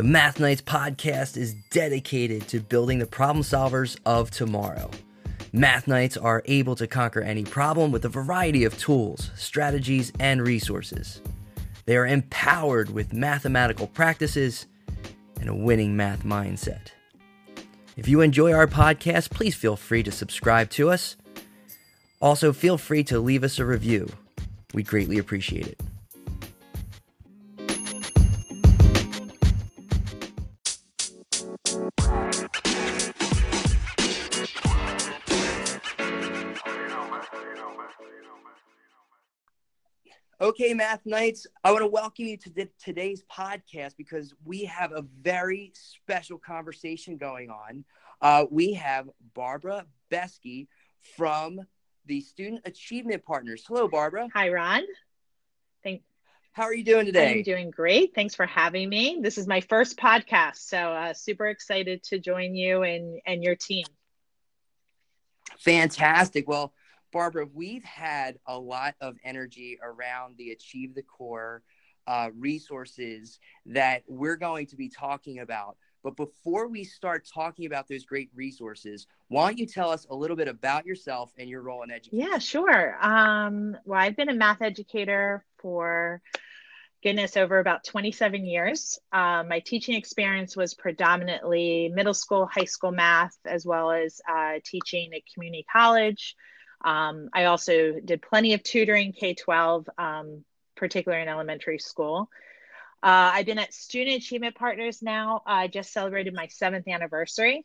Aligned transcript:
The 0.00 0.06
Math 0.06 0.40
Knights 0.40 0.62
podcast 0.62 1.36
is 1.36 1.52
dedicated 1.68 2.48
to 2.48 2.60
building 2.60 3.00
the 3.00 3.06
problem 3.06 3.44
solvers 3.44 3.98
of 4.06 4.30
tomorrow. 4.30 4.90
Math 5.52 5.86
Knights 5.86 6.16
are 6.16 6.42
able 6.46 6.74
to 6.76 6.86
conquer 6.86 7.20
any 7.20 7.44
problem 7.44 7.92
with 7.92 8.06
a 8.06 8.08
variety 8.08 8.64
of 8.64 8.78
tools, 8.78 9.30
strategies, 9.36 10.10
and 10.18 10.40
resources. 10.40 11.20
They 11.84 11.98
are 11.98 12.06
empowered 12.06 12.88
with 12.88 13.12
mathematical 13.12 13.88
practices 13.88 14.64
and 15.38 15.50
a 15.50 15.54
winning 15.54 15.98
math 15.98 16.24
mindset. 16.24 16.92
If 17.98 18.08
you 18.08 18.22
enjoy 18.22 18.54
our 18.54 18.66
podcast, 18.66 19.28
please 19.28 19.54
feel 19.54 19.76
free 19.76 20.02
to 20.04 20.10
subscribe 20.10 20.70
to 20.70 20.88
us. 20.88 21.16
Also, 22.22 22.54
feel 22.54 22.78
free 22.78 23.04
to 23.04 23.18
leave 23.20 23.44
us 23.44 23.58
a 23.58 23.66
review. 23.66 24.08
We'd 24.72 24.86
greatly 24.86 25.18
appreciate 25.18 25.66
it. 25.66 25.78
Okay, 40.60 40.74
Math 40.74 41.06
Knights, 41.06 41.46
I 41.64 41.72
want 41.72 41.84
to 41.84 41.86
welcome 41.86 42.26
you 42.26 42.36
to 42.36 42.68
today's 42.78 43.24
podcast 43.34 43.96
because 43.96 44.34
we 44.44 44.66
have 44.66 44.92
a 44.92 45.06
very 45.22 45.72
special 45.74 46.36
conversation 46.36 47.16
going 47.16 47.48
on. 47.48 47.82
Uh, 48.20 48.44
we 48.50 48.74
have 48.74 49.08
Barbara 49.32 49.86
Beske 50.12 50.66
from 51.16 51.62
the 52.04 52.20
Student 52.20 52.60
Achievement 52.66 53.24
Partners. 53.24 53.64
Hello, 53.66 53.88
Barbara. 53.88 54.28
Hi, 54.34 54.50
Ron. 54.50 54.82
Thank. 55.82 56.02
How 56.52 56.64
are 56.64 56.74
you 56.74 56.84
doing 56.84 57.06
today? 57.06 57.36
I'm 57.36 57.42
doing 57.42 57.70
great. 57.70 58.14
Thanks 58.14 58.34
for 58.34 58.44
having 58.44 58.90
me. 58.90 59.18
This 59.22 59.38
is 59.38 59.46
my 59.46 59.62
first 59.62 59.96
podcast, 59.96 60.56
so 60.56 60.76
uh, 60.76 61.14
super 61.14 61.46
excited 61.46 62.02
to 62.02 62.18
join 62.18 62.54
you 62.54 62.82
and 62.82 63.18
and 63.24 63.42
your 63.42 63.56
team. 63.56 63.86
Fantastic. 65.58 66.46
Well, 66.46 66.74
Barbara, 67.12 67.46
we've 67.52 67.84
had 67.84 68.38
a 68.46 68.58
lot 68.58 68.94
of 69.00 69.16
energy 69.24 69.78
around 69.82 70.36
the 70.36 70.50
Achieve 70.50 70.94
the 70.94 71.02
Core 71.02 71.62
uh, 72.06 72.30
resources 72.36 73.38
that 73.66 74.02
we're 74.06 74.36
going 74.36 74.66
to 74.66 74.76
be 74.76 74.88
talking 74.88 75.40
about. 75.40 75.76
But 76.02 76.16
before 76.16 76.66
we 76.66 76.82
start 76.82 77.28
talking 77.32 77.66
about 77.66 77.86
those 77.86 78.04
great 78.04 78.30
resources, 78.34 79.06
why 79.28 79.48
don't 79.48 79.58
you 79.58 79.66
tell 79.66 79.90
us 79.90 80.06
a 80.08 80.14
little 80.14 80.36
bit 80.36 80.48
about 80.48 80.86
yourself 80.86 81.30
and 81.38 81.48
your 81.48 81.60
role 81.60 81.82
in 81.82 81.90
education? 81.90 82.26
Yeah, 82.26 82.38
sure. 82.38 82.96
Um, 83.04 83.76
well, 83.84 84.00
I've 84.00 84.16
been 84.16 84.30
a 84.30 84.34
math 84.34 84.62
educator 84.62 85.44
for 85.58 86.22
goodness 87.02 87.36
over 87.36 87.58
about 87.58 87.84
27 87.84 88.44
years. 88.44 88.98
Um, 89.12 89.48
my 89.48 89.60
teaching 89.60 89.94
experience 89.94 90.56
was 90.56 90.74
predominantly 90.74 91.90
middle 91.94 92.14
school, 92.14 92.46
high 92.46 92.64
school 92.64 92.92
math, 92.92 93.36
as 93.44 93.66
well 93.66 93.90
as 93.90 94.20
uh, 94.28 94.54
teaching 94.64 95.10
at 95.14 95.22
community 95.32 95.66
college. 95.70 96.34
Um, 96.82 97.28
I 97.32 97.44
also 97.44 98.00
did 98.04 98.22
plenty 98.22 98.54
of 98.54 98.62
tutoring 98.62 99.12
K 99.12 99.34
12, 99.34 99.88
um, 99.98 100.44
particularly 100.76 101.22
in 101.22 101.28
elementary 101.28 101.78
school. 101.78 102.30
Uh, 103.02 103.32
I've 103.34 103.46
been 103.46 103.58
at 103.58 103.72
Student 103.72 104.18
Achievement 104.18 104.54
Partners 104.54 105.00
now. 105.02 105.42
I 105.46 105.68
just 105.68 105.92
celebrated 105.92 106.34
my 106.34 106.48
seventh 106.48 106.86
anniversary. 106.86 107.64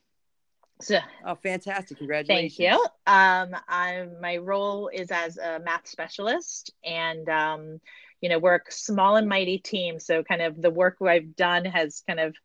So, 0.81 0.99
oh, 1.25 1.35
fantastic! 1.35 1.97
Congratulations. 1.97 2.57
Thank 2.57 2.71
you. 2.71 2.85
Um, 3.07 3.55
I'm, 3.67 4.19
my 4.19 4.37
role 4.37 4.89
is 4.93 5.09
as 5.09 5.37
a 5.37 5.59
math 5.59 5.87
specialist, 5.87 6.73
and 6.83 7.27
um, 7.29 7.79
you 8.19 8.27
know, 8.27 8.39
work 8.39 8.71
small 8.71 9.15
and 9.15 9.27
mighty 9.27 9.57
team. 9.57 9.99
So, 9.99 10.23
kind 10.23 10.41
of 10.41 10.61
the 10.61 10.69
work 10.69 10.97
I've 11.01 11.35
done 11.35 11.63
has 11.65 12.03
kind 12.05 12.19
of 12.19 12.35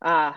uh, 0.00 0.32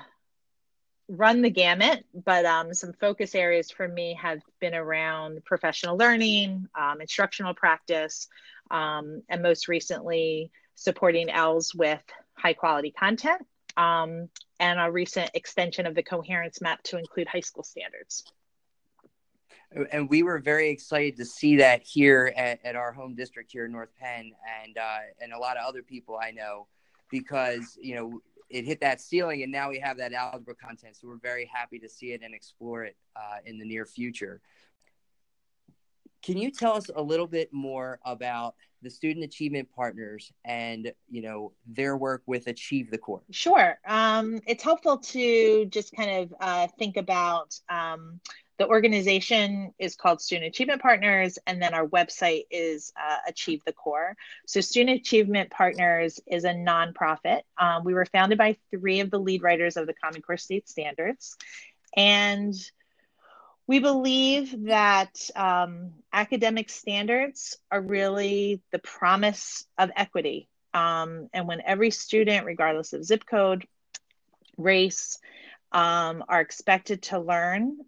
run 1.08 1.42
the 1.42 1.50
gamut, 1.50 2.06
but 2.14 2.46
um, 2.46 2.74
some 2.74 2.94
focus 2.94 3.36
areas 3.36 3.72
for 3.72 3.88
me 3.88 4.18
have 4.22 4.42
been 4.60 4.74
around 4.74 5.44
professional 5.46 5.98
learning, 5.98 6.68
um, 6.80 7.02
instructional 7.02 7.54
practice, 7.54 8.28
um, 8.72 9.22
and 9.30 9.42
most 9.42 9.68
recently 9.68 10.52
supporting 10.76 11.30
ELLs 11.30 11.76
with 11.76 12.02
high 12.36 12.54
quality 12.54 12.92
content, 12.92 13.46
um, 13.78 14.30
and 14.60 14.80
a 14.80 14.92
recent 14.92 15.30
extension 15.34 15.86
of 15.86 15.96
the 15.96 16.04
coherence 16.04 16.62
map 16.62 16.82
to 16.84 16.98
include 16.98 17.28
high 17.28 17.42
school 17.42 17.64
standards. 17.64 18.24
And 19.92 20.08
we 20.10 20.22
were 20.22 20.40
very 20.40 20.70
excited 20.70 21.18
to 21.18 21.26
see 21.26 21.58
that 21.58 21.82
here 21.84 22.32
at, 22.38 22.60
at 22.64 22.76
our 22.76 22.92
home 22.92 23.16
district 23.16 23.52
here 23.52 23.66
in 23.66 23.72
North 23.72 23.90
Penn, 24.00 24.32
and 24.64 24.78
uh, 24.78 25.00
and 25.20 25.34
a 25.34 25.38
lot 25.38 25.58
of 25.58 25.66
other 25.66 25.82
people 25.82 26.20
I 26.22 26.30
know, 26.30 26.68
because 27.10 27.76
you 27.82 27.96
know 27.96 28.22
it 28.54 28.66
hit 28.66 28.80
that 28.82 29.02
ceiling, 29.02 29.42
and 29.42 29.52
now 29.52 29.70
we 29.70 29.80
have 29.80 29.98
that 29.98 30.14
algebra 30.14 30.54
content. 30.56 30.96
So 30.96 31.08
we're 31.08 31.18
very 31.18 31.50
happy 31.52 31.80
to 31.80 31.90
see 31.90 32.14
it 32.14 32.22
and 32.24 32.36
explore 32.36 32.84
it 32.84 32.96
uh, 33.16 33.38
in 33.46 33.58
the 33.58 33.66
near 33.66 33.86
future. 33.86 34.42
Can 36.22 36.38
you 36.38 36.52
tell 36.52 36.74
us 36.74 36.90
a 36.96 37.02
little 37.02 37.28
bit 37.28 37.52
more 37.52 38.00
about 38.06 38.56
the 38.84 38.90
student 38.90 39.26
achievement 39.26 39.70
partners 39.76 40.32
and 40.46 40.92
you 41.10 41.22
know 41.22 41.54
their 41.66 41.98
work 41.98 42.22
with 42.28 42.46
Achieve 42.48 42.92
the 42.92 42.98
Core? 42.98 43.24
Sure. 43.32 43.80
Um, 43.88 44.40
it's 44.46 44.64
helpful 44.64 45.00
to 45.00 45.66
just 45.66 45.94
kind 45.96 46.12
of 46.12 46.34
uh, 46.40 46.68
think 46.78 46.96
about 46.96 47.60
um, 47.70 48.20
the 48.64 48.70
organization 48.70 49.74
is 49.78 49.98
called 49.98 50.22
Student 50.22 50.48
Achievement 50.48 50.82
Partners, 50.82 51.38
and 51.46 51.62
then 51.62 51.74
our 51.74 51.86
website 51.86 52.46
is 52.50 52.94
uh, 52.96 53.18
Achieve 53.28 53.62
the 53.66 53.74
Core. 53.74 54.16
So, 54.48 54.62
Student 54.62 55.02
Achievement 55.02 55.50
Partners 55.50 56.22
is 56.26 56.46
a 56.46 56.54
nonprofit. 56.54 57.42
Um, 57.58 57.84
we 57.84 57.94
were 57.94 58.06
founded 58.06 58.38
by 58.38 58.56
three 58.72 59.02
of 59.02 59.12
the 59.12 59.20
lead 59.20 59.44
writers 59.44 59.76
of 59.76 59.86
the 59.86 59.94
Common 59.94 60.22
Core 60.22 60.38
State 60.38 60.70
Standards. 60.70 61.36
And 61.98 62.56
we 63.68 63.80
believe 63.80 64.68
that 64.68 65.30
um, 65.36 65.96
academic 66.14 66.70
standards 66.70 67.58
are 67.70 67.82
really 67.82 68.62
the 68.72 68.80
promise 68.80 69.66
of 69.78 69.92
equity. 69.94 70.48
Um, 70.74 71.28
and 71.34 71.50
when 71.50 71.60
every 71.66 71.92
student, 71.92 72.46
regardless 72.46 72.94
of 72.94 73.04
zip 73.04 73.26
code, 73.26 73.68
race, 74.56 75.20
um, 75.74 76.24
are 76.30 76.40
expected 76.40 77.02
to 77.02 77.20
learn 77.20 77.80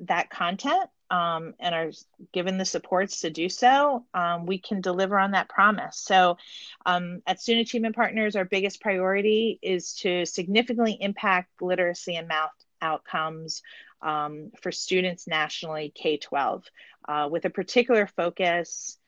that 0.00 0.30
content 0.30 0.90
um, 1.10 1.54
and 1.58 1.74
are 1.74 1.90
given 2.32 2.58
the 2.58 2.64
supports 2.64 3.22
to 3.22 3.30
do 3.30 3.48
so, 3.48 4.04
um, 4.14 4.46
we 4.46 4.58
can 4.58 4.80
deliver 4.80 5.18
on 5.18 5.30
that 5.32 5.48
promise. 5.48 5.98
So, 5.98 6.36
um, 6.84 7.22
at 7.26 7.40
Student 7.40 7.68
Achievement 7.68 7.96
Partners, 7.96 8.36
our 8.36 8.44
biggest 8.44 8.80
priority 8.80 9.58
is 9.62 9.94
to 9.94 10.26
significantly 10.26 10.96
impact 11.00 11.62
literacy 11.62 12.16
and 12.16 12.28
math 12.28 12.50
outcomes 12.82 13.62
um, 14.02 14.52
for 14.60 14.70
students 14.70 15.26
nationally 15.26 15.92
K 15.94 16.18
12, 16.18 16.64
uh, 17.08 17.28
with 17.30 17.44
a 17.44 17.50
particular 17.50 18.06
focus 18.06 18.98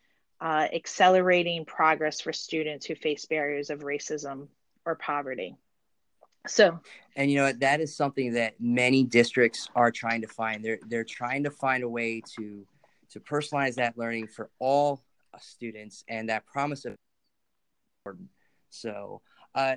uh, 0.40 0.66
accelerating 0.72 1.64
progress 1.64 2.20
for 2.20 2.32
students 2.32 2.86
who 2.86 2.94
face 2.94 3.26
barriers 3.26 3.70
of 3.70 3.80
racism 3.80 4.48
or 4.86 4.94
poverty. 4.94 5.56
So, 6.46 6.80
and 7.16 7.30
you 7.30 7.36
know 7.36 7.52
that 7.52 7.80
is 7.80 7.94
something 7.94 8.32
that 8.32 8.54
many 8.60 9.04
districts 9.04 9.68
are 9.74 9.90
trying 9.90 10.22
to 10.22 10.28
find. 10.28 10.64
They're 10.64 10.78
they're 10.88 11.04
trying 11.04 11.44
to 11.44 11.50
find 11.50 11.84
a 11.84 11.88
way 11.88 12.22
to 12.36 12.66
to 13.10 13.20
personalize 13.20 13.74
that 13.74 13.98
learning 13.98 14.28
for 14.28 14.50
all 14.58 15.02
students, 15.38 16.04
and 16.08 16.28
that 16.28 16.46
promise 16.46 16.84
of 16.84 16.96
important. 18.04 18.28
So, 18.70 19.20
uh, 19.54 19.76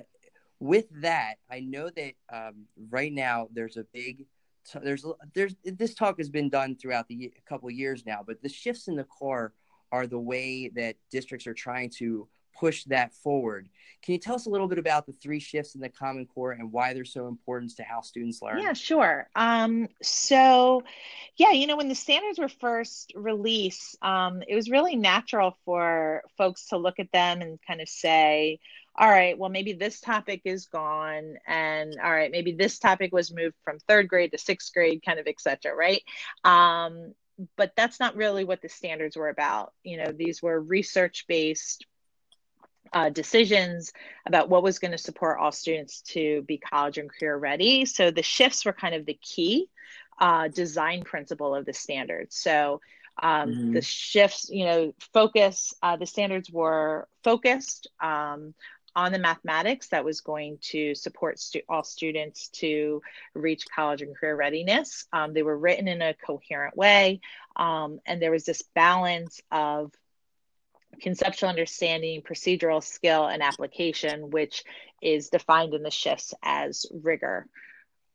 with 0.60 0.86
that, 1.02 1.34
I 1.50 1.60
know 1.60 1.90
that 1.90 2.14
um, 2.32 2.66
right 2.90 3.12
now 3.12 3.48
there's 3.52 3.76
a 3.76 3.84
big 3.92 4.24
there's 4.82 5.04
there's 5.34 5.54
this 5.64 5.94
talk 5.94 6.18
has 6.18 6.30
been 6.30 6.48
done 6.48 6.76
throughout 6.76 7.08
the 7.08 7.32
couple 7.46 7.70
years 7.70 8.04
now, 8.06 8.24
but 8.26 8.42
the 8.42 8.48
shifts 8.48 8.88
in 8.88 8.96
the 8.96 9.04
core 9.04 9.52
are 9.92 10.06
the 10.06 10.18
way 10.18 10.68
that 10.74 10.96
districts 11.10 11.46
are 11.46 11.54
trying 11.54 11.90
to 11.90 12.26
push 12.58 12.84
that 12.84 13.12
forward. 13.12 13.68
Can 14.02 14.12
you 14.12 14.18
tell 14.18 14.34
us 14.34 14.44
a 14.44 14.50
little 14.50 14.68
bit 14.68 14.78
about 14.78 15.06
the 15.06 15.12
three 15.12 15.40
shifts 15.40 15.74
in 15.74 15.80
the 15.80 15.88
Common 15.88 16.26
Core 16.26 16.52
and 16.52 16.70
why 16.70 16.92
they're 16.92 17.06
so 17.06 17.26
important 17.26 17.74
to 17.76 17.84
how 17.84 18.02
students 18.02 18.42
learn? 18.42 18.60
Yeah, 18.60 18.74
sure. 18.74 19.28
Um, 19.34 19.88
so, 20.02 20.82
yeah, 21.36 21.52
you 21.52 21.66
know, 21.66 21.76
when 21.76 21.88
the 21.88 21.94
standards 21.94 22.38
were 22.38 22.50
first 22.50 23.12
released, 23.16 23.96
um, 24.02 24.42
it 24.46 24.54
was 24.54 24.68
really 24.68 24.94
natural 24.94 25.56
for 25.64 26.22
folks 26.36 26.68
to 26.68 26.76
look 26.76 26.98
at 26.98 27.12
them 27.12 27.40
and 27.40 27.58
kind 27.66 27.80
of 27.80 27.88
say, 27.88 28.58
all 28.94 29.08
right, 29.08 29.38
well, 29.38 29.50
maybe 29.50 29.72
this 29.72 30.00
topic 30.00 30.42
is 30.44 30.66
gone, 30.66 31.36
and 31.46 31.96
all 32.00 32.12
right, 32.12 32.30
maybe 32.30 32.52
this 32.52 32.78
topic 32.78 33.10
was 33.10 33.34
moved 33.34 33.56
from 33.64 33.78
third 33.88 34.06
grade 34.06 34.32
to 34.32 34.38
sixth 34.38 34.72
grade, 34.72 35.02
kind 35.04 35.18
of, 35.18 35.26
et 35.26 35.40
cetera, 35.40 35.74
right? 35.74 36.02
Um, 36.44 37.14
but 37.56 37.72
that's 37.74 37.98
not 37.98 38.14
really 38.14 38.44
what 38.44 38.62
the 38.62 38.68
standards 38.68 39.16
were 39.16 39.30
about. 39.30 39.72
You 39.82 39.96
know, 39.96 40.12
these 40.12 40.40
were 40.42 40.60
research 40.60 41.24
based 41.26 41.86
uh, 42.94 43.10
decisions 43.10 43.92
about 44.24 44.48
what 44.48 44.62
was 44.62 44.78
going 44.78 44.92
to 44.92 44.98
support 44.98 45.38
all 45.40 45.52
students 45.52 46.00
to 46.02 46.42
be 46.42 46.56
college 46.56 46.96
and 46.96 47.10
career 47.10 47.36
ready. 47.36 47.84
So 47.84 48.10
the 48.10 48.22
shifts 48.22 48.64
were 48.64 48.72
kind 48.72 48.94
of 48.94 49.04
the 49.04 49.18
key 49.20 49.68
uh, 50.18 50.48
design 50.48 51.02
principle 51.02 51.54
of 51.54 51.66
the 51.66 51.72
standards. 51.72 52.36
So 52.36 52.80
um, 53.20 53.50
mm-hmm. 53.50 53.72
the 53.72 53.82
shifts, 53.82 54.48
you 54.48 54.64
know, 54.64 54.94
focus, 55.12 55.74
uh, 55.82 55.96
the 55.96 56.06
standards 56.06 56.50
were 56.50 57.08
focused 57.24 57.88
um, 58.00 58.54
on 58.96 59.10
the 59.10 59.18
mathematics 59.18 59.88
that 59.88 60.04
was 60.04 60.20
going 60.20 60.58
to 60.60 60.94
support 60.94 61.40
stu- 61.40 61.62
all 61.68 61.82
students 61.82 62.48
to 62.48 63.02
reach 63.34 63.66
college 63.74 64.02
and 64.02 64.16
career 64.16 64.36
readiness. 64.36 65.06
Um, 65.12 65.32
they 65.32 65.42
were 65.42 65.58
written 65.58 65.88
in 65.88 66.00
a 66.00 66.14
coherent 66.14 66.76
way, 66.76 67.20
um, 67.56 67.98
and 68.06 68.22
there 68.22 68.30
was 68.30 68.44
this 68.44 68.62
balance 68.74 69.40
of 69.50 69.92
conceptual 71.00 71.48
understanding, 71.48 72.22
procedural 72.22 72.82
skill, 72.82 73.26
and 73.26 73.42
application, 73.42 74.30
which 74.30 74.64
is 75.02 75.28
defined 75.28 75.74
in 75.74 75.82
the 75.82 75.90
shifts 75.90 76.34
as 76.42 76.86
rigor. 76.92 77.46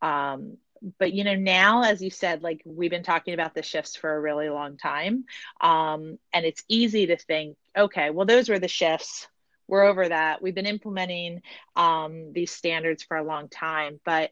Um, 0.02 0.58
but 0.98 1.14
you 1.14 1.24
know 1.24 1.36
now 1.36 1.84
as 1.84 2.02
you 2.02 2.10
said 2.10 2.42
like 2.42 2.62
we've 2.66 2.90
been 2.90 3.04
talking 3.04 3.34
about 3.34 3.54
the 3.54 3.62
shifts 3.62 3.96
for 3.96 4.16
a 4.16 4.20
really 4.20 4.50
long 4.50 4.78
time. 4.78 5.26
Um, 5.62 6.18
and 6.34 6.46
it's 6.46 6.64
easy 6.68 7.08
to 7.08 7.18
think 7.18 7.58
okay 7.78 8.10
well 8.10 8.26
those 8.26 8.50
were 8.50 8.60
the 8.60 8.68
shifts. 8.68 9.28
We're 9.68 9.84
over 9.84 10.10
that. 10.10 10.42
We've 10.42 10.56
been 10.56 10.66
implementing 10.66 11.44
um, 11.76 12.34
these 12.34 12.50
standards 12.50 13.04
for 13.04 13.18
a 13.18 13.24
long 13.24 13.50
time. 13.50 14.00
But 14.04 14.32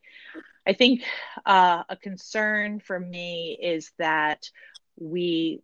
i 0.65 0.73
think 0.73 1.03
uh, 1.45 1.83
a 1.87 1.95
concern 1.95 2.79
for 2.79 2.99
me 2.99 3.57
is 3.61 3.91
that 3.97 4.49
we 4.99 5.61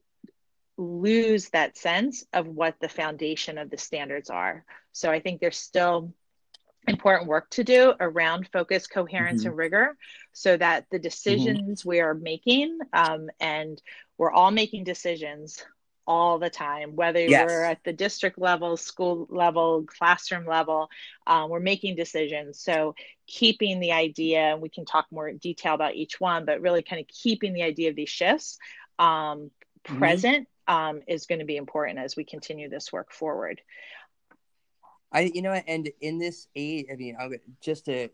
lose 0.78 1.50
that 1.50 1.78
sense 1.78 2.25
of 2.34 2.48
what 2.48 2.75
the 2.80 2.90
foundation 2.90 3.58
of 3.58 3.70
the 3.70 3.78
standards 3.78 4.30
are 4.30 4.66
so 4.92 5.12
i 5.12 5.20
think 5.20 5.40
there's 5.40 5.58
still 5.58 6.14
important 6.88 7.30
work 7.30 7.50
to 7.52 7.64
do 7.64 7.94
around 8.00 8.48
focus, 8.52 8.88
coherence, 8.88 9.42
mm-hmm. 9.42 9.50
and 9.50 9.58
rigor 9.58 9.98
so 10.34 10.58
that 10.58 10.86
the 10.92 11.00
decisions 11.00 11.81
mm-hmm. 11.81 11.90
we 11.90 12.00
are 12.02 12.14
making, 12.14 12.80
um, 12.92 13.30
and 13.40 13.81
we're 14.18 14.31
all 14.31 14.52
making 14.52 14.84
decisions 14.84 15.64
all 16.06 16.38
the 16.38 16.50
time, 16.50 16.98
whether 16.98 17.22
yes. 17.22 17.48
we're 17.48 17.64
at 17.64 17.81
the 17.86 17.94
district 17.94 18.38
level, 18.38 18.75
school 18.75 19.25
level, 19.30 19.86
classroom 19.86 20.46
level, 20.46 20.90
um, 21.28 21.50
we're 21.50 21.62
making 21.62 21.96
decisions. 21.96 22.60
So, 22.60 22.96
keeping 23.25 23.80
the 23.80 23.94
idea, 23.94 24.52
and 24.52 24.62
we 24.62 24.68
can 24.68 24.84
talk 24.84 25.06
more 25.12 25.30
in 25.30 25.38
detail 25.38 25.74
about 25.74 25.96
each 25.96 26.20
one, 26.20 26.44
but 26.44 26.60
really 26.60 26.81
kind 26.81 27.00
of 27.00 27.08
keeping 27.08 27.54
the 27.54 27.64
idea 27.64 27.90
of 27.90 27.96
these 27.96 28.10
shifts 28.10 28.58
um, 29.00 29.50
mm-hmm. 29.86 29.98
present 29.98 30.48
um, 30.68 31.01
is 31.07 31.25
going 31.25 31.39
to 31.39 31.45
be 31.45 31.57
important 31.57 32.00
as 32.00 32.15
we 32.15 32.24
continue 32.24 32.69
this 32.69 32.92
work 32.92 33.12
forward. 33.12 33.62
I, 35.12 35.31
you 35.33 35.42
know, 35.42 35.51
and 35.51 35.89
in 36.01 36.18
this 36.18 36.48
age, 36.56 36.88
I 36.92 36.95
mean, 36.95 37.15
just 37.62 37.86
to 37.86 38.10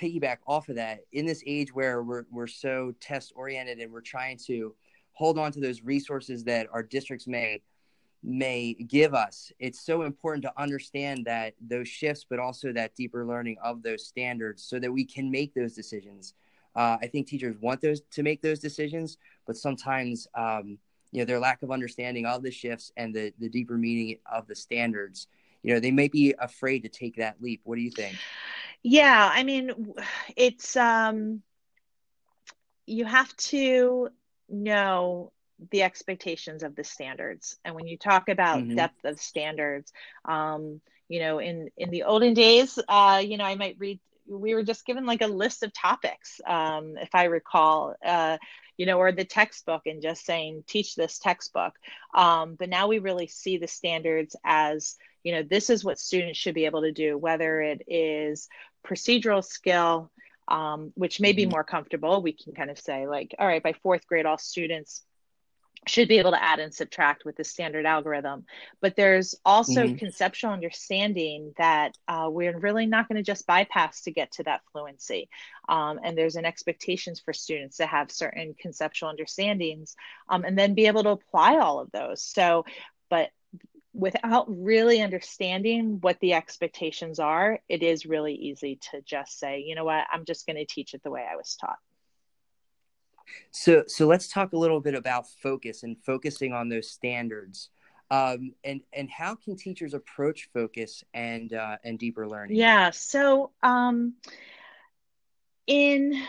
piggyback 0.00 0.38
off 0.46 0.68
of 0.68 0.76
that, 0.76 1.00
in 1.12 1.26
this 1.26 1.42
age 1.46 1.74
where 1.74 2.02
we're 2.02 2.24
we're 2.30 2.46
so 2.46 2.94
test 3.00 3.32
oriented 3.34 3.78
and 3.78 3.92
we're 3.92 4.00
trying 4.00 4.38
to 4.46 4.74
hold 5.12 5.38
on 5.38 5.50
to 5.52 5.60
those 5.60 5.82
resources 5.82 6.44
that 6.44 6.68
our 6.72 6.82
districts 6.82 7.26
may 7.26 7.62
may 8.22 8.74
give 8.74 9.14
us, 9.14 9.52
it's 9.58 9.80
so 9.80 10.02
important 10.02 10.42
to 10.42 10.52
understand 10.60 11.24
that 11.24 11.54
those 11.60 11.88
shifts, 11.88 12.26
but 12.28 12.38
also 12.38 12.72
that 12.72 12.94
deeper 12.94 13.24
learning 13.26 13.56
of 13.62 13.82
those 13.82 14.06
standards, 14.06 14.62
so 14.62 14.78
that 14.78 14.92
we 14.92 15.04
can 15.04 15.30
make 15.30 15.54
those 15.54 15.74
decisions. 15.74 16.34
Uh, 16.74 16.98
I 17.00 17.06
think 17.06 17.26
teachers 17.26 17.56
want 17.60 17.80
those 17.80 18.02
to 18.10 18.22
make 18.22 18.42
those 18.42 18.58
decisions, 18.58 19.18
but 19.46 19.56
sometimes, 19.56 20.28
um, 20.34 20.78
you 21.12 21.20
know, 21.20 21.24
their 21.24 21.38
lack 21.38 21.62
of 21.62 21.70
understanding 21.70 22.26
of 22.26 22.42
the 22.42 22.50
shifts 22.50 22.92
and 22.96 23.14
the 23.14 23.32
the 23.38 23.48
deeper 23.48 23.76
meaning 23.76 24.18
of 24.30 24.46
the 24.46 24.54
standards 24.54 25.28
you 25.66 25.74
know 25.74 25.80
they 25.80 25.90
may 25.90 26.06
be 26.06 26.32
afraid 26.38 26.84
to 26.84 26.88
take 26.88 27.16
that 27.16 27.42
leap. 27.42 27.60
What 27.64 27.74
do 27.74 27.82
you 27.82 27.90
think? 27.90 28.16
Yeah 28.82 29.28
i 29.32 29.42
mean 29.42 29.94
it's 30.36 30.76
um 30.76 31.42
you 32.86 33.04
have 33.04 33.36
to 33.36 34.10
know 34.48 35.32
the 35.72 35.82
expectations 35.82 36.62
of 36.62 36.76
the 36.76 36.84
standards. 36.84 37.58
And 37.64 37.74
when 37.74 37.88
you 37.88 37.96
talk 37.96 38.28
about 38.28 38.58
mm-hmm. 38.58 38.76
depth 38.76 39.04
of 39.04 39.18
standards 39.18 39.92
um 40.24 40.80
you 41.08 41.18
know 41.18 41.40
in 41.40 41.70
in 41.76 41.90
the 41.90 42.04
olden 42.04 42.34
days 42.34 42.78
uh 42.88 43.20
you 43.24 43.36
know 43.36 43.44
i 43.44 43.56
might 43.56 43.76
read 43.78 43.98
we 44.28 44.54
were 44.54 44.62
just 44.62 44.86
given 44.86 45.06
like 45.06 45.22
a 45.22 45.26
list 45.26 45.62
of 45.62 45.72
topics 45.72 46.40
um 46.46 46.96
if 46.98 47.14
i 47.14 47.24
recall 47.24 47.94
uh 48.04 48.36
you 48.76 48.86
know 48.86 48.98
or 48.98 49.12
the 49.12 49.24
textbook 49.24 49.82
and 49.86 50.02
just 50.02 50.24
saying 50.24 50.64
teach 50.66 50.94
this 50.94 51.18
textbook 51.18 51.74
um 52.14 52.54
but 52.58 52.68
now 52.68 52.86
we 52.88 52.98
really 52.98 53.26
see 53.26 53.58
the 53.58 53.68
standards 53.68 54.36
as 54.44 54.96
you 55.22 55.32
know 55.32 55.42
this 55.42 55.70
is 55.70 55.84
what 55.84 55.98
students 55.98 56.38
should 56.38 56.54
be 56.54 56.66
able 56.66 56.82
to 56.82 56.92
do 56.92 57.16
whether 57.16 57.60
it 57.60 57.82
is 57.86 58.48
procedural 58.86 59.44
skill 59.44 60.10
um, 60.48 60.92
which 60.94 61.20
may 61.20 61.32
be 61.32 61.42
mm-hmm. 61.42 61.52
more 61.52 61.64
comfortable 61.64 62.22
we 62.22 62.32
can 62.32 62.52
kind 62.52 62.70
of 62.70 62.78
say 62.78 63.06
like 63.06 63.34
all 63.38 63.46
right 63.46 63.62
by 63.62 63.72
fourth 63.82 64.06
grade 64.06 64.26
all 64.26 64.38
students 64.38 65.02
should 65.86 66.08
be 66.08 66.18
able 66.18 66.32
to 66.32 66.42
add 66.42 66.58
and 66.58 66.74
subtract 66.74 67.24
with 67.24 67.36
the 67.36 67.44
standard 67.44 67.86
algorithm. 67.86 68.44
But 68.80 68.96
there's 68.96 69.34
also 69.44 69.84
mm-hmm. 69.84 69.96
conceptual 69.96 70.50
understanding 70.50 71.54
that 71.58 71.96
uh, 72.08 72.28
we're 72.30 72.58
really 72.58 72.86
not 72.86 73.08
going 73.08 73.16
to 73.16 73.22
just 73.22 73.46
bypass 73.46 74.02
to 74.02 74.10
get 74.10 74.32
to 74.32 74.42
that 74.44 74.62
fluency. 74.72 75.28
Um, 75.68 76.00
and 76.02 76.16
there's 76.16 76.36
an 76.36 76.44
expectations 76.44 77.20
for 77.20 77.32
students 77.32 77.78
to 77.78 77.86
have 77.86 78.10
certain 78.10 78.54
conceptual 78.58 79.08
understandings 79.08 79.96
um, 80.28 80.44
and 80.44 80.58
then 80.58 80.74
be 80.74 80.86
able 80.86 81.04
to 81.04 81.10
apply 81.10 81.58
all 81.58 81.80
of 81.80 81.90
those. 81.92 82.22
So, 82.22 82.64
but 83.08 83.30
without 83.92 84.44
really 84.48 85.00
understanding 85.00 85.98
what 86.00 86.20
the 86.20 86.34
expectations 86.34 87.18
are, 87.18 87.60
it 87.68 87.82
is 87.82 88.04
really 88.04 88.34
easy 88.34 88.78
to 88.90 89.00
just 89.02 89.38
say, 89.38 89.60
you 89.60 89.74
know 89.74 89.84
what, 89.84 90.04
I'm 90.12 90.24
just 90.24 90.46
going 90.46 90.56
to 90.56 90.66
teach 90.66 90.92
it 90.92 91.02
the 91.02 91.10
way 91.10 91.24
I 91.30 91.36
was 91.36 91.56
taught. 91.58 91.78
So, 93.50 93.84
so 93.86 94.06
let's 94.06 94.28
talk 94.28 94.52
a 94.52 94.56
little 94.56 94.80
bit 94.80 94.94
about 94.94 95.28
focus 95.28 95.82
and 95.82 95.96
focusing 96.04 96.52
on 96.52 96.68
those 96.68 96.90
standards, 96.90 97.70
um, 98.10 98.52
and 98.64 98.80
and 98.92 99.10
how 99.10 99.34
can 99.34 99.56
teachers 99.56 99.94
approach 99.94 100.48
focus 100.52 101.02
and 101.14 101.52
uh, 101.52 101.76
and 101.84 101.98
deeper 101.98 102.28
learning? 102.28 102.56
Yeah. 102.56 102.90
So, 102.90 103.50
um, 103.62 104.14
in 105.66 106.22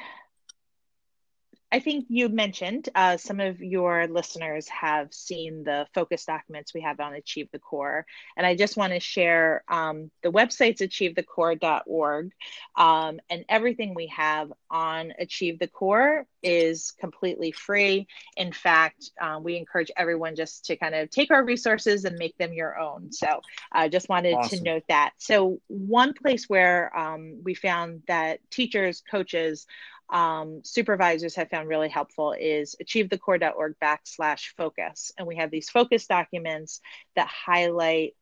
I 1.69 1.79
think 1.79 2.05
you 2.07 2.29
mentioned 2.29 2.87
uh, 2.95 3.17
some 3.17 3.41
of 3.41 3.61
your 3.61 4.07
listeners 4.07 4.69
have 4.69 5.13
seen 5.13 5.63
the 5.65 5.85
focus 5.93 6.23
documents 6.23 6.73
we 6.73 6.81
have 6.81 6.99
on 7.01 7.13
Achieve 7.13 7.49
the 7.51 7.59
Core. 7.59 8.05
And 8.37 8.45
I 8.45 8.55
just 8.55 8.77
want 8.77 8.93
to 8.93 9.01
share 9.01 9.63
um, 9.67 10.09
the 10.23 10.31
website's 10.31 10.81
achievethecore.org. 10.81 12.31
Um, 12.77 13.19
and 13.29 13.43
everything 13.49 13.93
we 13.93 14.07
have 14.07 14.53
on 14.71 15.13
Achieve 15.19 15.59
the 15.59 15.67
Core 15.67 16.25
is 16.41 16.91
completely 16.91 17.51
free. 17.51 18.07
In 18.37 18.53
fact, 18.53 19.11
uh, 19.19 19.39
we 19.41 19.57
encourage 19.57 19.91
everyone 19.97 20.37
just 20.37 20.65
to 20.65 20.77
kind 20.77 20.95
of 20.95 21.09
take 21.09 21.31
our 21.31 21.43
resources 21.43 22.05
and 22.05 22.17
make 22.17 22.37
them 22.37 22.53
your 22.53 22.79
own. 22.79 23.11
So 23.11 23.41
I 23.73 23.89
just 23.89 24.07
wanted 24.07 24.35
awesome. 24.35 24.59
to 24.59 24.63
note 24.63 24.83
that. 24.87 25.11
So, 25.17 25.59
one 25.67 26.13
place 26.13 26.47
where 26.47 26.95
um, 26.97 27.41
we 27.43 27.53
found 27.55 28.03
that 28.07 28.39
teachers, 28.49 29.03
coaches, 29.09 29.67
um, 30.09 30.61
supervisors 30.63 31.35
have 31.35 31.49
found 31.49 31.67
really 31.67 31.89
helpful 31.89 32.33
is 32.33 32.75
achievethecore.org 32.81 33.75
backslash 33.81 34.53
focus. 34.55 35.11
And 35.17 35.27
we 35.27 35.35
have 35.37 35.51
these 35.51 35.69
focus 35.69 36.07
documents 36.07 36.79
that 37.15 37.27
highlight 37.27 38.15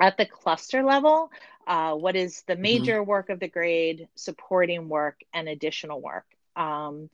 at 0.00 0.16
the 0.16 0.26
cluster 0.26 0.82
level 0.82 1.30
uh, 1.66 1.94
what 1.94 2.16
is 2.16 2.42
the 2.46 2.54
mm-hmm. 2.54 2.62
major 2.62 2.98
mm-hmm. 3.00 3.10
work 3.10 3.30
of 3.30 3.38
the 3.38 3.48
grade, 3.48 4.08
supporting 4.16 4.88
work, 4.88 5.20
and 5.32 5.48
additional 5.48 6.00
work. 6.00 6.26
Um, 6.56 7.10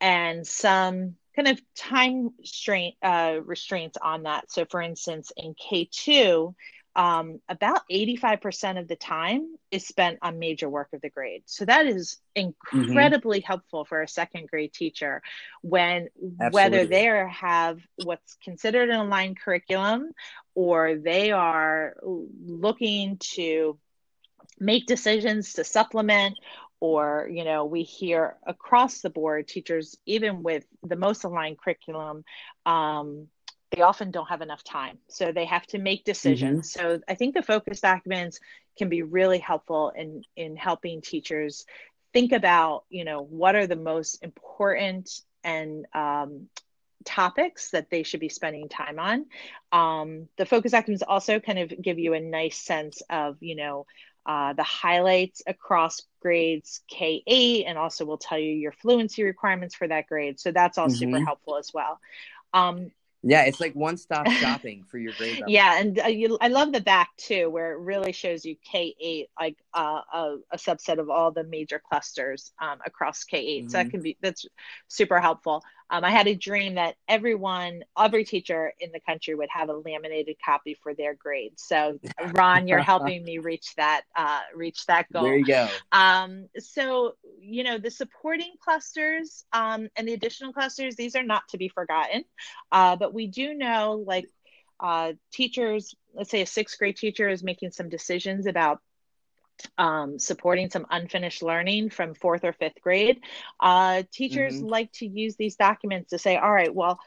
and 0.00 0.46
some 0.46 1.16
kind 1.34 1.48
of 1.48 1.60
time 1.74 2.30
strain, 2.44 2.92
uh, 3.02 3.38
restraints 3.42 3.96
on 4.02 4.24
that. 4.24 4.50
So, 4.50 4.66
for 4.66 4.82
instance, 4.82 5.32
in 5.36 5.54
K2, 5.54 6.54
um, 6.96 7.40
about 7.46 7.82
85% 7.92 8.80
of 8.80 8.88
the 8.88 8.96
time 8.96 9.56
is 9.70 9.86
spent 9.86 10.18
on 10.22 10.38
major 10.38 10.66
work 10.66 10.88
of 10.94 11.02
the 11.02 11.10
grade. 11.10 11.42
So 11.44 11.66
that 11.66 11.86
is 11.86 12.16
incredibly 12.34 13.40
mm-hmm. 13.40 13.46
helpful 13.46 13.84
for 13.84 14.00
a 14.00 14.08
second 14.08 14.48
grade 14.48 14.72
teacher 14.72 15.20
when 15.60 16.08
Absolutely. 16.40 16.50
whether 16.50 16.86
they 16.86 17.04
have 17.30 17.80
what's 18.02 18.36
considered 18.42 18.88
an 18.88 18.98
aligned 18.98 19.38
curriculum 19.38 20.12
or 20.54 20.96
they 20.96 21.32
are 21.32 21.96
looking 22.02 23.18
to 23.34 23.78
make 24.58 24.86
decisions 24.86 25.52
to 25.54 25.64
supplement 25.64 26.38
or 26.80 27.28
you 27.30 27.44
know 27.44 27.66
we 27.66 27.82
hear 27.82 28.36
across 28.46 29.00
the 29.00 29.10
board 29.10 29.46
teachers 29.48 29.98
even 30.06 30.42
with 30.42 30.64
the 30.82 30.96
most 30.96 31.24
aligned 31.24 31.58
curriculum 31.58 32.24
um, 32.64 33.28
they 33.72 33.82
often 33.82 34.10
don't 34.10 34.28
have 34.28 34.42
enough 34.42 34.62
time. 34.62 34.98
So 35.08 35.32
they 35.32 35.44
have 35.44 35.66
to 35.68 35.78
make 35.78 36.04
decisions. 36.04 36.72
Mm-hmm. 36.72 36.96
So 36.98 37.00
I 37.08 37.14
think 37.14 37.34
the 37.34 37.42
focus 37.42 37.80
documents 37.80 38.40
can 38.78 38.88
be 38.88 39.02
really 39.02 39.38
helpful 39.38 39.92
in 39.96 40.22
in 40.36 40.56
helping 40.56 41.00
teachers 41.00 41.66
think 42.12 42.32
about, 42.32 42.84
you 42.88 43.04
know, 43.04 43.22
what 43.22 43.56
are 43.56 43.66
the 43.66 43.76
most 43.76 44.22
important 44.22 45.20
and 45.44 45.86
um, 45.94 46.48
topics 47.04 47.70
that 47.70 47.90
they 47.90 48.02
should 48.02 48.20
be 48.20 48.28
spending 48.28 48.68
time 48.68 48.98
on. 48.98 49.26
Um, 49.72 50.28
the 50.36 50.46
focus 50.46 50.72
documents 50.72 51.02
also 51.06 51.40
kind 51.40 51.58
of 51.58 51.72
give 51.80 51.98
you 51.98 52.14
a 52.14 52.20
nice 52.20 52.58
sense 52.58 53.02
of, 53.10 53.36
you 53.40 53.56
know, 53.56 53.86
uh, 54.26 54.54
the 54.54 54.64
highlights 54.64 55.42
across 55.46 56.02
grades 56.20 56.80
K8 56.92 57.64
and 57.66 57.78
also 57.78 58.04
will 58.04 58.18
tell 58.18 58.38
you 58.38 58.52
your 58.52 58.72
fluency 58.72 59.22
requirements 59.22 59.76
for 59.76 59.86
that 59.86 60.08
grade. 60.08 60.40
So 60.40 60.50
that's 60.50 60.78
all 60.78 60.88
mm-hmm. 60.88 60.96
super 60.96 61.24
helpful 61.24 61.56
as 61.58 61.70
well. 61.72 62.00
Um, 62.52 62.90
Yeah, 63.28 63.42
it's 63.42 63.60
like 63.60 63.74
one 63.74 63.96
stop 63.96 64.28
shopping 64.40 64.84
for 64.84 64.98
your 64.98 65.12
grade. 65.18 65.42
yeah, 65.48 65.80
and 65.80 65.98
uh, 65.98 66.06
you, 66.06 66.38
I 66.40 66.48
love 66.48 66.72
the 66.72 66.80
back 66.80 67.10
too, 67.16 67.50
where 67.50 67.72
it 67.72 67.80
really 67.80 68.12
shows 68.12 68.44
you 68.44 68.56
K 68.64 68.94
eight, 69.00 69.28
like 69.38 69.56
uh, 69.76 70.00
a, 70.12 70.36
a, 70.52 70.56
subset 70.56 70.98
of 70.98 71.10
all 71.10 71.30
the 71.30 71.44
major 71.44 71.80
clusters 71.86 72.50
um, 72.60 72.78
across 72.86 73.24
K 73.24 73.38
8 73.38 73.44
mm-hmm. 73.44 73.68
So 73.68 73.76
that 73.76 73.82
mm-hmm. 73.84 73.90
can 73.90 74.00
be 74.00 74.16
that's 74.22 74.46
super 74.88 75.20
helpful. 75.20 75.62
Um, 75.90 76.02
I 76.02 76.10
had 76.10 76.26
a 76.26 76.34
dream 76.34 76.74
that 76.74 76.96
everyone, 77.06 77.84
every 77.96 78.24
teacher 78.24 78.72
in 78.80 78.90
the 78.90 79.00
country 79.00 79.34
would 79.34 79.50
have 79.52 79.68
a 79.68 79.74
laminated 79.74 80.36
copy 80.44 80.74
for 80.82 80.94
their 80.94 81.14
grade. 81.14 81.52
So, 81.56 82.00
Ron, 82.32 82.66
you're 82.66 82.80
helping 82.80 83.22
me 83.22 83.38
reach 83.50 83.74
that 83.76 84.02
uh, 84.16 84.40
reach 84.54 84.86
that 84.86 85.12
goal. 85.12 85.24
There 85.24 85.36
you 85.36 85.44
go. 85.44 85.68
Um, 85.92 86.48
so, 86.58 87.12
you 87.38 87.62
know, 87.62 87.78
the 87.78 87.90
supporting 87.90 88.54
clusters 88.64 89.44
um, 89.52 89.88
and 89.94 90.08
the 90.08 90.14
additional 90.14 90.52
clusters; 90.52 90.96
these 90.96 91.14
are 91.14 91.22
not 91.22 91.46
to 91.50 91.58
be 91.58 91.68
forgotten. 91.68 92.24
Uh, 92.72 92.96
but 92.96 93.12
we 93.12 93.26
do 93.26 93.54
know, 93.54 94.02
like, 94.06 94.26
uh, 94.80 95.12
teachers. 95.32 95.94
Let's 96.14 96.30
say 96.30 96.40
a 96.40 96.46
sixth 96.46 96.78
grade 96.78 96.96
teacher 96.96 97.28
is 97.28 97.44
making 97.44 97.72
some 97.72 97.90
decisions 97.90 98.46
about 98.46 98.80
um, 99.78 100.18
supporting 100.18 100.70
some 100.70 100.86
unfinished 100.90 101.42
learning 101.42 101.90
from 101.90 102.14
fourth 102.14 102.44
or 102.44 102.52
fifth 102.52 102.80
grade, 102.80 103.20
uh, 103.60 104.02
teachers 104.12 104.54
mm-hmm. 104.54 104.66
like 104.66 104.92
to 104.92 105.06
use 105.06 105.36
these 105.36 105.56
documents 105.56 106.10
to 106.10 106.18
say, 106.18 106.36
all 106.36 106.52
right, 106.52 106.74
well, 106.74 106.98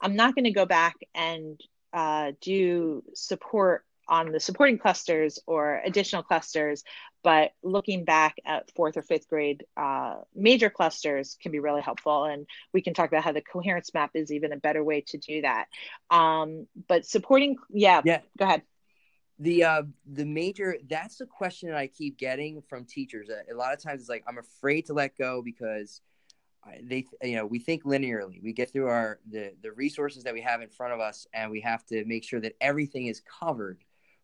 I'm 0.00 0.16
not 0.16 0.34
going 0.34 0.44
to 0.44 0.50
go 0.50 0.66
back 0.66 0.96
and 1.14 1.60
uh, 1.92 2.32
do 2.40 3.02
support 3.14 3.84
on 4.08 4.32
the 4.32 4.40
supporting 4.40 4.78
clusters 4.78 5.38
or 5.46 5.82
additional 5.84 6.22
clusters, 6.22 6.82
but 7.22 7.50
looking 7.62 8.04
back 8.04 8.36
at 8.46 8.70
fourth 8.74 8.96
or 8.96 9.02
fifth 9.02 9.28
grade 9.28 9.64
uh, 9.76 10.16
major 10.34 10.70
clusters 10.70 11.36
can 11.42 11.52
be 11.52 11.58
really 11.58 11.82
helpful. 11.82 12.24
And 12.24 12.46
we 12.72 12.80
can 12.80 12.94
talk 12.94 13.08
about 13.08 13.24
how 13.24 13.32
the 13.32 13.42
coherence 13.42 13.92
map 13.92 14.12
is 14.14 14.32
even 14.32 14.52
a 14.52 14.56
better 14.56 14.82
way 14.82 15.02
to 15.08 15.18
do 15.18 15.42
that. 15.42 15.66
Um, 16.10 16.66
but 16.88 17.04
supporting, 17.04 17.56
yeah, 17.68 18.00
yeah, 18.04 18.20
go 18.38 18.46
ahead 18.46 18.62
the 19.38 19.62
uh 19.62 19.82
the 20.14 20.24
major 20.24 20.76
that's 20.88 21.16
the 21.16 21.26
question 21.26 21.68
that 21.68 21.78
i 21.78 21.86
keep 21.86 22.18
getting 22.18 22.60
from 22.62 22.84
teachers 22.84 23.28
a, 23.28 23.54
lot 23.54 23.72
of 23.72 23.80
times 23.80 24.00
it's 24.00 24.10
like 24.10 24.24
i'm 24.26 24.38
afraid 24.38 24.84
to 24.84 24.92
let 24.92 25.16
go 25.16 25.40
because 25.42 26.00
they 26.82 27.06
you 27.22 27.36
know 27.36 27.46
we 27.46 27.58
think 27.58 27.84
linearly. 27.84 28.42
We 28.42 28.52
get 28.52 28.70
through 28.70 28.88
our 28.88 29.20
the 29.30 29.52
the 29.62 29.72
resources 29.72 30.24
that 30.24 30.34
we 30.34 30.40
have 30.42 30.60
in 30.60 30.68
front 30.68 30.92
of 30.92 31.00
us 31.00 31.26
and 31.32 31.50
we 31.50 31.60
have 31.60 31.84
to 31.86 32.04
make 32.04 32.24
sure 32.24 32.40
that 32.40 32.54
everything 32.60 33.06
is 33.06 33.22
covered. 33.40 33.78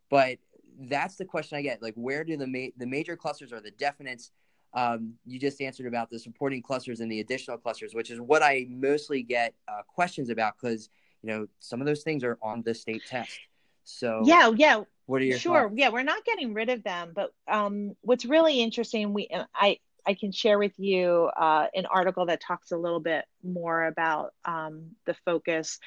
But 0.09 0.37
that's 0.77 1.15
the 1.15 1.23
question 1.23 1.57
i 1.57 1.61
get 1.61 1.81
like 1.81 1.93
where 1.95 2.25
do 2.25 2.35
the 2.35 2.45
ma- 2.45 2.67
the 2.75 2.85
major 2.85 3.15
clusters 3.15 3.53
or 3.53 3.61
the 3.61 3.71
definites 3.71 4.31
um, 4.73 5.13
you 5.25 5.39
just 5.39 5.61
answered 5.61 5.87
about 5.87 6.09
the 6.09 6.19
supporting 6.19 6.61
clusters 6.61 6.99
and 6.99 7.09
the 7.09 7.21
additional 7.21 7.57
clusters 7.57 7.93
which 7.93 8.11
is 8.11 8.19
what 8.19 8.43
i 8.43 8.67
mostly 8.69 9.23
get 9.23 9.53
uh, 9.69 9.83
questions 9.87 10.29
about 10.29 10.55
because 10.59 10.89
you 11.23 11.29
know 11.29 11.47
some 11.59 11.79
of 11.79 11.87
those 11.87 12.03
things 12.03 12.23
are 12.23 12.37
on 12.41 12.61
the 12.63 12.73
state 12.73 13.03
test. 13.07 13.39
So 13.83 14.21
yeah 14.25 14.51
yeah 14.55 14.83
what 15.05 15.21
are 15.21 15.25
your 15.25 15.37
sure? 15.37 15.69
Thoughts? 15.69 15.75
Yeah, 15.77 15.89
we're 15.89 16.03
not 16.03 16.25
getting 16.25 16.53
rid 16.53 16.69
of 16.69 16.83
them, 16.83 17.11
but 17.15 17.31
um, 17.47 17.95
what's 18.01 18.25
really 18.25 18.61
interesting, 18.61 19.13
we 19.13 19.29
I 19.53 19.79
I 20.05 20.13
can 20.13 20.31
share 20.31 20.59
with 20.59 20.77
you 20.77 21.29
uh, 21.35 21.67
an 21.73 21.85
article 21.85 22.27
that 22.27 22.41
talks 22.41 22.71
a 22.71 22.77
little 22.77 22.99
bit 22.99 23.25
more 23.43 23.85
about 23.85 24.33
um, 24.43 24.91
the 25.05 25.15
focus 25.25 25.79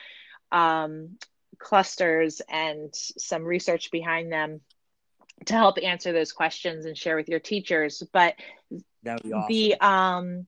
um, 0.53 1.17
clusters 1.59 2.41
and 2.49 2.95
some 2.95 3.45
research 3.45 3.91
behind 3.91 4.33
them 4.33 4.61
to 5.47 5.55
help 5.55 5.79
answer 5.83 6.13
those 6.13 6.33
questions 6.33 6.85
and 6.85 6.97
share 6.97 7.17
with 7.17 7.29
your 7.29 7.41
teachers. 7.41 8.03
But 8.13 8.35
awesome. 9.07 9.45
the 9.49 9.81
um, 9.81 10.47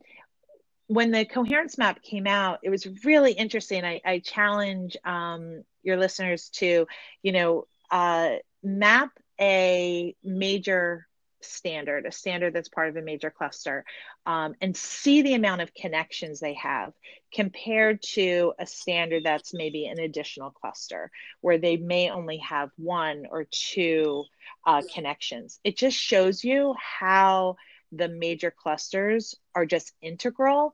when 0.87 1.13
the 1.13 1.25
coherence 1.25 1.79
map 1.79 2.03
came 2.03 2.27
out, 2.27 2.59
it 2.65 2.71
was 2.71 2.87
really 3.05 3.33
interesting. 3.33 3.85
I, 3.85 4.01
I 4.05 4.19
challenge 4.19 4.97
um, 5.05 5.63
your 5.85 5.97
listeners 5.97 6.49
to, 6.55 6.87
you 7.23 7.33
know, 7.33 7.67
uh, 7.93 8.31
map 8.63 9.11
a 9.41 10.15
major 10.23 11.07
standard, 11.43 12.07
a 12.07 12.13
standard 12.13 12.53
that's 12.53 12.69
part 12.69 12.89
of 12.89 12.97
a 12.97 13.03
major 13.03 13.31
cluster, 13.31 13.85
um, 14.27 14.55
and 14.61 14.77
see 14.77 15.23
the 15.23 15.35
amount 15.35 15.63
of 15.63 15.75
connections 15.75 16.41
they 16.41 16.55
have 16.55 16.93
compared 17.33 18.03
to 18.03 18.53
a 18.59 18.67
standard 18.67 19.25
that's 19.25 19.55
maybe 19.55 19.87
an 19.87 19.99
additional 19.99 20.51
cluster 20.51 21.11
where 21.41 21.59
they 21.59 21.77
may 21.77 22.11
only 22.11 22.39
have 22.39 22.71
one 22.77 23.27
or 23.31 23.47
two 23.51 24.25
uh, 24.67 24.83
connections. 24.93 25.59
It 25.65 25.77
just 25.77 25.97
shows 25.97 26.45
you 26.45 26.75
how 26.79 27.57
the 27.93 28.09
major 28.09 28.53
clusters 28.57 29.35
are 29.55 29.67
just 29.67 29.93
integral 30.01 30.73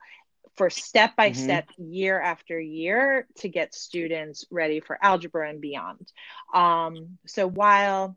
for 0.57 0.71
step 0.71 1.17
by 1.17 1.33
step, 1.33 1.69
year 1.77 2.21
after 2.21 2.59
year, 2.59 3.27
to 3.37 3.49
get 3.49 3.75
students 3.75 4.47
ready 4.51 4.81
for 4.81 4.99
algebra 5.03 5.49
and 5.51 5.61
beyond. 5.61 6.11
Um, 6.55 7.19
so 7.27 7.47
while 7.47 8.17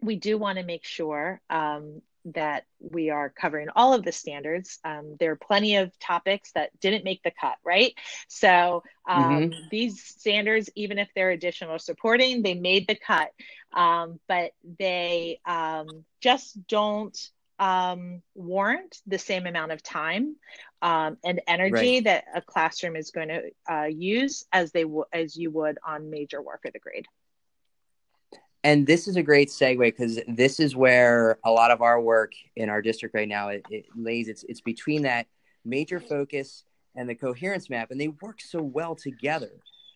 we 0.00 0.16
do 0.16 0.38
want 0.38 0.58
to 0.58 0.64
make 0.64 0.84
sure 0.84 1.40
um, 1.50 2.02
that 2.34 2.64
we 2.80 3.10
are 3.10 3.30
covering 3.30 3.68
all 3.74 3.94
of 3.94 4.04
the 4.04 4.12
standards. 4.12 4.78
Um, 4.84 5.16
there 5.18 5.32
are 5.32 5.36
plenty 5.36 5.76
of 5.76 5.96
topics 5.98 6.52
that 6.52 6.70
didn't 6.80 7.04
make 7.04 7.22
the 7.22 7.32
cut, 7.38 7.56
right? 7.64 7.94
So 8.28 8.82
um, 9.08 9.50
mm-hmm. 9.50 9.58
these 9.70 10.02
standards, 10.02 10.70
even 10.74 10.98
if 10.98 11.08
they're 11.14 11.30
additional 11.30 11.78
supporting, 11.78 12.42
they 12.42 12.54
made 12.54 12.86
the 12.86 12.96
cut, 12.96 13.30
um, 13.72 14.20
but 14.28 14.52
they 14.78 15.40
um, 15.44 16.04
just 16.20 16.66
don't 16.66 17.16
um, 17.58 18.22
warrant 18.34 18.98
the 19.06 19.18
same 19.18 19.46
amount 19.46 19.72
of 19.72 19.82
time 19.82 20.36
um, 20.82 21.16
and 21.24 21.40
energy 21.46 21.96
right. 21.96 22.04
that 22.04 22.24
a 22.34 22.40
classroom 22.40 22.96
is 22.96 23.10
going 23.10 23.28
to 23.28 23.42
uh, 23.70 23.84
use 23.84 24.44
as 24.52 24.70
they 24.72 24.82
w- 24.82 25.04
as 25.12 25.36
you 25.36 25.50
would 25.50 25.78
on 25.86 26.10
major 26.10 26.40
work 26.40 26.64
of 26.64 26.72
the 26.72 26.78
grade. 26.78 27.06
And 28.64 28.86
this 28.86 29.08
is 29.08 29.16
a 29.16 29.22
great 29.22 29.48
segue 29.48 29.78
because 29.78 30.20
this 30.28 30.60
is 30.60 30.74
where 30.74 31.38
a 31.44 31.50
lot 31.50 31.70
of 31.70 31.80
our 31.80 32.00
work 32.00 32.32
in 32.56 32.68
our 32.68 32.82
district 32.82 33.14
right 33.14 33.28
now 33.28 33.48
it, 33.48 33.64
it 33.70 33.86
lays. 33.96 34.28
It's 34.28 34.44
it's 34.44 34.60
between 34.60 35.02
that 35.02 35.26
major 35.64 36.00
focus 36.00 36.64
and 36.96 37.08
the 37.08 37.14
coherence 37.14 37.70
map, 37.70 37.90
and 37.90 38.00
they 38.00 38.08
work 38.08 38.40
so 38.40 38.60
well 38.60 38.94
together. 38.94 39.50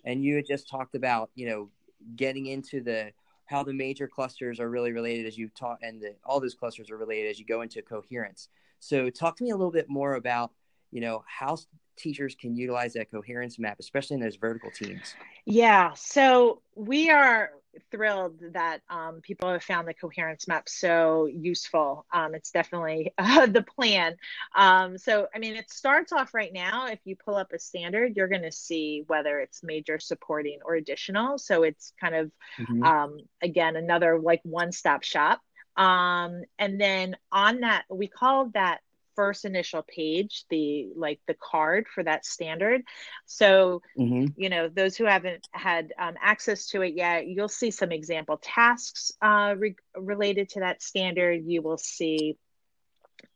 And 0.05 0.25
you 0.25 0.37
had 0.37 0.47
just 0.47 0.69
talked 0.69 0.95
about 0.95 1.31
you 1.35 1.49
know 1.49 1.71
getting 2.17 2.47
into 2.47 2.81
the 2.81 3.13
how 3.53 3.63
the 3.63 3.73
major 3.73 4.09
clusters 4.09 4.59
are 4.59 4.71
really 4.71 4.93
related 4.93 5.27
as 5.27 5.37
you 5.37 5.49
taught, 5.51 5.79
and 5.83 6.01
the, 6.01 6.15
all 6.25 6.41
those 6.41 6.55
clusters 6.55 6.91
are 6.91 6.97
related 6.97 7.31
as 7.31 7.39
you 7.39 7.45
go 7.45 7.61
into 7.61 7.83
coherence. 7.83 8.49
So, 8.81 9.11
talk 9.11 9.37
to 9.37 9.45
me 9.45 9.51
a 9.51 9.57
little 9.57 9.71
bit 9.71 9.89
more 9.89 10.15
about 10.15 10.51
you 10.91 11.01
know 11.01 11.23
how 11.27 11.59
teachers 11.97 12.35
can 12.35 12.57
utilize 12.57 12.95
that 12.95 13.11
coherence 13.11 13.59
map, 13.59 13.77
especially 13.79 14.15
in 14.15 14.21
those 14.21 14.37
vertical 14.37 14.71
teams. 14.71 15.15
Yeah, 15.45 15.93
so 15.95 16.63
we 16.75 17.11
are 17.11 17.51
thrilled 17.91 18.39
that 18.53 18.81
um, 18.89 19.21
people 19.23 19.51
have 19.51 19.63
found 19.63 19.89
the 19.89 19.95
coherence 19.95 20.47
map 20.49 20.69
so 20.69 21.27
useful. 21.27 22.07
Um, 22.13 22.35
it's 22.35 22.51
definitely 22.51 23.13
uh, 23.19 23.47
the 23.47 23.63
plan. 23.63 24.17
Um, 24.57 24.99
so, 24.99 25.29
I 25.35 25.39
mean, 25.39 25.57
it 25.57 25.71
starts 25.71 26.13
off 26.13 26.35
right 26.35 26.53
now. 26.53 26.87
If 26.87 27.01
you 27.05 27.17
pull 27.17 27.37
up 27.37 27.53
a 27.53 27.59
standard, 27.59 28.17
you're 28.17 28.29
going 28.29 28.43
to 28.43 28.53
see 28.53 29.05
whether 29.07 29.41
it's 29.41 29.63
major 29.63 29.99
supporting 29.99 30.59
or 30.65 30.75
additional. 30.75 31.39
So 31.39 31.63
it's 31.63 31.93
kind 32.01 32.15
of, 32.15 32.31
mm-hmm. 32.59 32.83
Um, 32.83 33.19
again, 33.43 33.77
another 33.77 34.19
like 34.19 34.41
one 34.45 34.73
stop 34.73 35.03
shop. 35.03 35.41
Um, 35.77 36.43
and 36.59 36.81
then 36.81 37.17
on 37.31 37.61
that, 37.61 37.85
we 37.91 38.09
call 38.09 38.51
that 38.55 38.81
first 39.15 39.45
initial 39.45 39.83
page 39.83 40.45
the 40.51 40.89
like 40.97 41.21
the 41.27 41.35
card 41.35 41.87
for 41.95 42.03
that 42.03 42.25
standard 42.25 42.83
so 43.27 43.83
mm-hmm. 43.99 44.27
you 44.37 44.49
know 44.49 44.69
those 44.69 44.97
who 44.97 45.05
haven't 45.05 45.47
had 45.53 45.93
um, 45.99 46.15
access 46.21 46.67
to 46.69 46.83
it 46.83 46.95
yet 46.95 47.27
you'll 47.27 47.49
see 47.49 47.71
some 47.71 47.93
example 47.93 48.39
tasks 48.43 49.13
uh, 49.23 49.55
re- 49.57 49.77
related 49.97 50.49
to 50.49 50.61
that 50.61 50.83
standard 50.83 51.43
you 51.45 51.63
will 51.63 51.79
see 51.79 52.37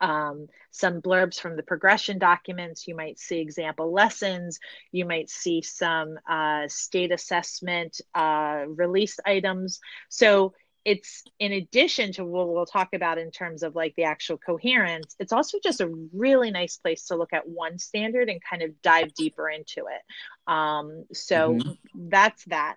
um, 0.01 0.49
some 0.71 1.01
blurbs 1.01 1.41
from 1.41 1.57
the 1.57 1.63
progression 1.63 2.19
documents. 2.19 2.87
You 2.87 2.95
might 2.95 3.19
see 3.19 3.39
example 3.39 3.93
lessons. 3.93 4.59
You 4.93 5.05
might 5.05 5.31
see 5.31 5.63
some 5.63 6.19
uh, 6.29 6.69
state 6.69 7.13
assessment 7.13 8.01
uh, 8.15 8.65
release 8.69 9.19
items. 9.25 9.81
So 10.09 10.55
it's 10.87 11.25
in 11.41 11.53
addition 11.53 12.13
to 12.13 12.25
what 12.25 12.49
we'll 12.49 12.65
talk 12.65 12.95
about 12.95 13.19
in 13.19 13.33
terms 13.33 13.65
of 13.65 13.75
like 13.75 13.95
the 13.97 14.05
actual 14.05 14.39
coherence 14.39 15.17
it's 15.19 15.33
also 15.33 15.59
just 15.63 15.81
a 15.81 15.93
really 16.13 16.51
nice 16.51 16.77
place 16.77 17.07
to 17.07 17.17
look 17.17 17.33
at 17.33 17.49
one 17.49 17.79
standard 17.79 18.29
and 18.29 18.41
kind 18.43 18.63
of 18.63 18.81
dive 18.83 19.13
deeper 19.15 19.49
into 19.49 19.87
it. 19.87 20.51
Um, 20.51 21.05
so 21.13 21.55
mm-hmm. 21.55 22.09
that's 22.09 22.45
that. 22.47 22.77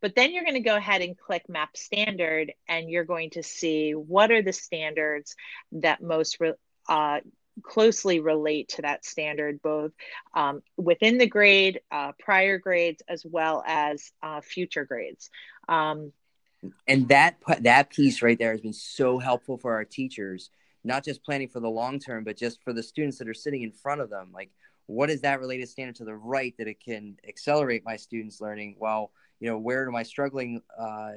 But 0.00 0.14
then 0.14 0.32
you're 0.32 0.44
going 0.44 0.54
to 0.54 0.60
go 0.60 0.76
ahead 0.76 1.02
and 1.02 1.18
click 1.18 1.48
map 1.48 1.76
standard 1.76 2.52
and 2.68 2.88
you're 2.88 3.04
going 3.04 3.30
to 3.30 3.42
see 3.42 3.92
what 3.92 4.30
are 4.30 4.42
the 4.42 4.52
standards 4.52 5.36
that 5.72 6.02
most 6.02 6.38
re- 6.40 6.54
uh, 6.88 7.20
closely 7.62 8.20
relate 8.20 8.68
to 8.70 8.82
that 8.82 9.04
standard 9.04 9.60
both 9.60 9.92
um, 10.34 10.62
within 10.78 11.18
the 11.18 11.26
grade 11.26 11.80
uh, 11.90 12.12
prior 12.18 12.58
grades 12.58 13.02
as 13.06 13.26
well 13.26 13.62
as 13.66 14.10
uh, 14.22 14.40
future 14.40 14.86
grades. 14.86 15.28
Um, 15.68 16.12
and 16.86 17.08
that 17.08 17.36
that 17.60 17.90
piece 17.90 18.22
right 18.22 18.38
there 18.38 18.52
has 18.52 18.60
been 18.60 18.72
so 18.72 19.18
helpful 19.18 19.56
for 19.56 19.72
our 19.72 19.84
teachers 19.84 20.50
not 20.84 21.04
just 21.04 21.22
planning 21.24 21.48
for 21.48 21.60
the 21.60 21.68
long 21.68 21.98
term 21.98 22.24
but 22.24 22.36
just 22.36 22.62
for 22.62 22.72
the 22.72 22.82
students 22.82 23.18
that 23.18 23.28
are 23.28 23.34
sitting 23.34 23.62
in 23.62 23.72
front 23.72 24.00
of 24.00 24.10
them. 24.10 24.30
Like 24.32 24.50
what 24.86 25.10
is 25.10 25.20
that 25.20 25.40
related 25.40 25.68
standard 25.68 25.96
to 25.96 26.04
the 26.04 26.14
right 26.14 26.54
that 26.58 26.66
it 26.68 26.82
can 26.82 27.16
accelerate 27.28 27.84
my 27.84 27.96
students 27.96 28.40
learning? 28.40 28.76
Well 28.78 29.10
you 29.40 29.48
know 29.48 29.58
where 29.58 29.88
am 29.88 29.96
i 29.96 30.02
struggling 30.02 30.62
uh, 30.78 31.12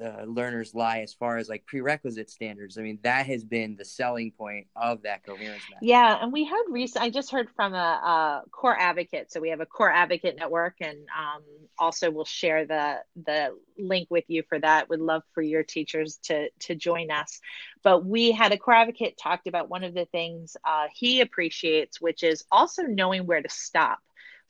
uh, 0.00 0.24
learners 0.24 0.74
lie 0.74 1.00
as 1.00 1.12
far 1.12 1.38
as 1.38 1.48
like 1.48 1.66
prerequisite 1.66 2.30
standards. 2.30 2.78
I 2.78 2.82
mean, 2.82 2.98
that 3.02 3.26
has 3.26 3.44
been 3.44 3.76
the 3.76 3.84
selling 3.84 4.30
point 4.30 4.66
of 4.76 5.02
that 5.02 5.24
coherence 5.24 5.62
map. 5.70 5.80
Yeah, 5.82 6.18
and 6.20 6.32
we 6.32 6.44
heard 6.44 6.64
recent. 6.70 7.04
I 7.04 7.10
just 7.10 7.30
heard 7.30 7.48
from 7.56 7.74
a, 7.74 7.76
a, 7.76 8.42
core 8.50 8.78
advocate. 8.78 9.32
So 9.32 9.40
we 9.40 9.50
have 9.50 9.60
a 9.60 9.66
core 9.66 9.90
advocate 9.90 10.36
network, 10.36 10.76
and 10.80 10.98
um, 11.16 11.42
also 11.78 12.10
we'll 12.10 12.24
share 12.24 12.66
the 12.66 13.00
the 13.24 13.56
link 13.78 14.08
with 14.10 14.24
you 14.28 14.42
for 14.48 14.58
that. 14.58 14.88
Would 14.88 15.00
love 15.00 15.22
for 15.34 15.42
your 15.42 15.62
teachers 15.62 16.18
to 16.24 16.48
to 16.60 16.74
join 16.74 17.10
us. 17.10 17.40
But 17.82 18.04
we 18.04 18.32
had 18.32 18.52
a 18.52 18.58
core 18.58 18.74
advocate 18.74 19.18
talked 19.18 19.46
about 19.46 19.68
one 19.68 19.84
of 19.84 19.94
the 19.94 20.06
things 20.06 20.56
uh, 20.64 20.86
he 20.94 21.20
appreciates, 21.20 22.00
which 22.00 22.22
is 22.22 22.44
also 22.50 22.82
knowing 22.82 23.26
where 23.26 23.42
to 23.42 23.48
stop 23.48 23.98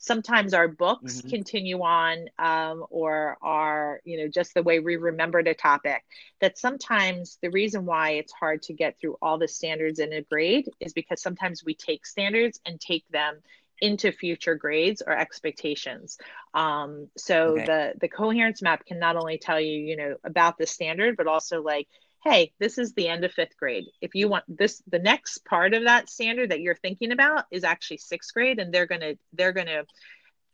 sometimes 0.03 0.53
our 0.53 0.67
books 0.67 1.19
mm-hmm. 1.19 1.29
continue 1.29 1.81
on 1.81 2.27
um, 2.37 2.85
or 2.89 3.37
are 3.41 4.01
you 4.03 4.17
know 4.17 4.27
just 4.27 4.53
the 4.53 4.61
way 4.61 4.79
we 4.79 4.97
remembered 4.97 5.47
a 5.47 5.53
topic 5.53 6.03
that 6.41 6.57
sometimes 6.57 7.37
the 7.41 7.49
reason 7.49 7.85
why 7.85 8.11
it's 8.11 8.33
hard 8.33 8.61
to 8.61 8.73
get 8.73 8.99
through 8.99 9.15
all 9.21 9.37
the 9.37 9.47
standards 9.47 9.99
in 9.99 10.11
a 10.11 10.21
grade 10.21 10.69
is 10.81 10.91
because 10.91 11.21
sometimes 11.21 11.63
we 11.63 11.73
take 11.73 12.05
standards 12.05 12.59
and 12.65 12.81
take 12.81 13.07
them 13.11 13.37
into 13.79 14.11
future 14.11 14.55
grades 14.55 15.01
or 15.05 15.13
expectations. 15.13 16.17
Um, 16.53 17.07
so 17.17 17.51
okay. 17.51 17.65
the 17.65 17.93
the 18.01 18.09
coherence 18.09 18.61
map 18.61 18.85
can 18.85 18.99
not 18.99 19.15
only 19.15 19.37
tell 19.37 19.59
you, 19.59 19.71
you 19.71 19.95
know, 19.95 20.15
about 20.25 20.57
the 20.57 20.67
standard, 20.67 21.15
but 21.15 21.27
also 21.27 21.61
like 21.61 21.87
hey, 22.23 22.53
this 22.57 22.77
is 22.77 22.93
the 22.93 23.09
end 23.09 23.25
of 23.25 23.33
fifth 23.33 23.57
grade. 23.57 23.85
If 24.01 24.15
you 24.15 24.29
want 24.29 24.45
this, 24.47 24.81
the 24.89 24.99
next 24.99 25.45
part 25.45 25.73
of 25.73 25.83
that 25.83 26.09
standard 26.09 26.51
that 26.51 26.61
you're 26.61 26.75
thinking 26.75 27.11
about 27.11 27.45
is 27.51 27.63
actually 27.63 27.97
sixth 27.97 28.33
grade, 28.33 28.59
and 28.59 28.73
they're 28.73 28.85
gonna 28.85 29.13
they're 29.33 29.51
gonna 29.51 29.83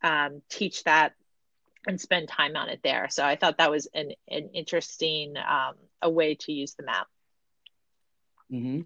um, 0.03 0.41
teach 0.49 0.83
that 0.85 1.13
and 1.87 1.99
spend 1.99 2.27
time 2.27 2.55
on 2.55 2.69
it 2.69 2.81
there. 2.83 3.07
So 3.09 3.23
I 3.23 3.35
thought 3.35 3.57
that 3.59 3.71
was 3.71 3.87
an 3.93 4.13
an 4.27 4.49
interesting 4.53 5.35
um, 5.37 5.75
a 6.01 6.09
way 6.09 6.35
to 6.35 6.51
use 6.51 6.73
the 6.73 6.83
map. 6.83 7.07
Mm-hmm. 8.51 8.81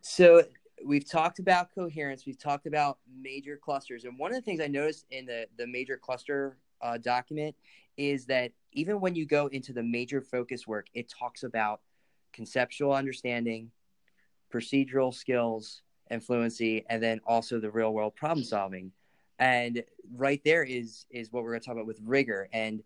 So 0.00 0.44
we've 0.84 1.08
talked 1.08 1.38
about 1.38 1.74
coherence. 1.74 2.24
We've 2.24 2.38
talked 2.38 2.66
about 2.66 2.98
major 3.20 3.58
clusters, 3.62 4.04
and 4.04 4.18
one 4.18 4.30
of 4.30 4.36
the 4.36 4.42
things 4.42 4.60
I 4.60 4.68
noticed 4.68 5.04
in 5.10 5.26
the 5.26 5.46
the 5.58 5.66
major 5.66 5.98
cluster 5.98 6.56
uh, 6.80 6.96
document 6.96 7.54
is 7.98 8.26
that 8.26 8.52
even 8.72 9.00
when 9.00 9.14
you 9.14 9.26
go 9.26 9.46
into 9.48 9.72
the 9.72 9.82
major 9.82 10.20
focus 10.20 10.66
work, 10.66 10.86
it 10.94 11.08
talks 11.08 11.42
about 11.42 11.80
conceptual 12.36 12.92
understanding, 12.92 13.70
procedural 14.52 15.12
skills 15.12 15.82
and 16.08 16.22
fluency, 16.22 16.84
and 16.88 17.02
then 17.02 17.20
also 17.26 17.58
the 17.58 17.70
real 17.70 17.92
world 17.92 18.14
problem 18.14 18.44
solving. 18.44 18.92
And 19.38 19.82
right 20.14 20.40
there 20.44 20.62
is 20.62 21.06
is 21.10 21.32
what 21.32 21.42
we're 21.42 21.50
going 21.50 21.60
to 21.60 21.66
talk 21.66 21.74
about 21.74 21.86
with 21.86 22.00
rigor 22.04 22.48
and 22.52 22.82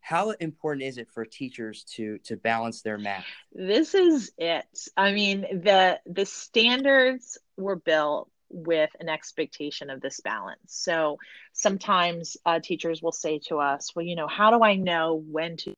how 0.00 0.32
important 0.32 0.86
is 0.86 0.98
it 0.98 1.08
for 1.10 1.24
teachers 1.24 1.84
to 1.94 2.18
to 2.24 2.36
balance 2.36 2.82
their 2.82 2.98
math? 2.98 3.24
This 3.52 3.94
is 3.94 4.32
it. 4.36 4.88
I 4.96 5.12
mean 5.12 5.42
the 5.42 6.00
the 6.06 6.26
standards 6.26 7.38
were 7.56 7.76
built 7.76 8.30
with 8.50 8.90
an 9.00 9.08
expectation 9.08 9.88
of 9.90 10.00
this 10.00 10.20
balance. 10.20 10.58
So 10.66 11.18
sometimes 11.54 12.36
uh, 12.44 12.60
teachers 12.60 13.00
will 13.00 13.12
say 13.12 13.38
to 13.46 13.58
us 13.58 13.94
well 13.96 14.04
you 14.04 14.16
know 14.16 14.26
how 14.26 14.50
do 14.50 14.62
i 14.62 14.74
know 14.74 15.22
when 15.30 15.56
to 15.56 15.74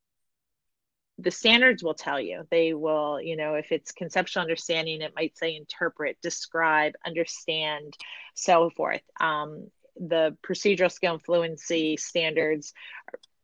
the 1.18 1.30
standards 1.30 1.82
will 1.82 1.94
tell 1.94 2.20
you. 2.20 2.46
They 2.50 2.74
will 2.74 3.20
you 3.20 3.36
know 3.36 3.54
if 3.54 3.72
it's 3.72 3.92
conceptual 3.92 4.42
understanding 4.42 5.02
it 5.02 5.14
might 5.14 5.36
say 5.36 5.56
interpret 5.56 6.18
describe 6.22 6.94
understand 7.04 7.96
so 8.34 8.70
forth. 8.70 9.02
Um, 9.20 9.70
the 9.96 10.36
procedural 10.46 10.92
skill 10.92 11.14
and 11.14 11.22
fluency 11.22 11.96
standards 11.96 12.74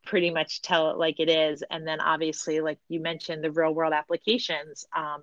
pretty 0.05 0.31
much 0.31 0.63
tell 0.63 0.91
it 0.91 0.99
like 0.99 1.21
it 1.21 1.31
is. 1.31 1.63
And 1.71 1.87
then 1.87 2.01
obviously 2.01 2.61
like 2.61 2.79
you 2.89 3.01
mentioned 3.01 3.43
the 3.43 3.51
real 3.51 3.73
world 3.73 3.93
applications 3.93 4.85
um, 4.95 5.23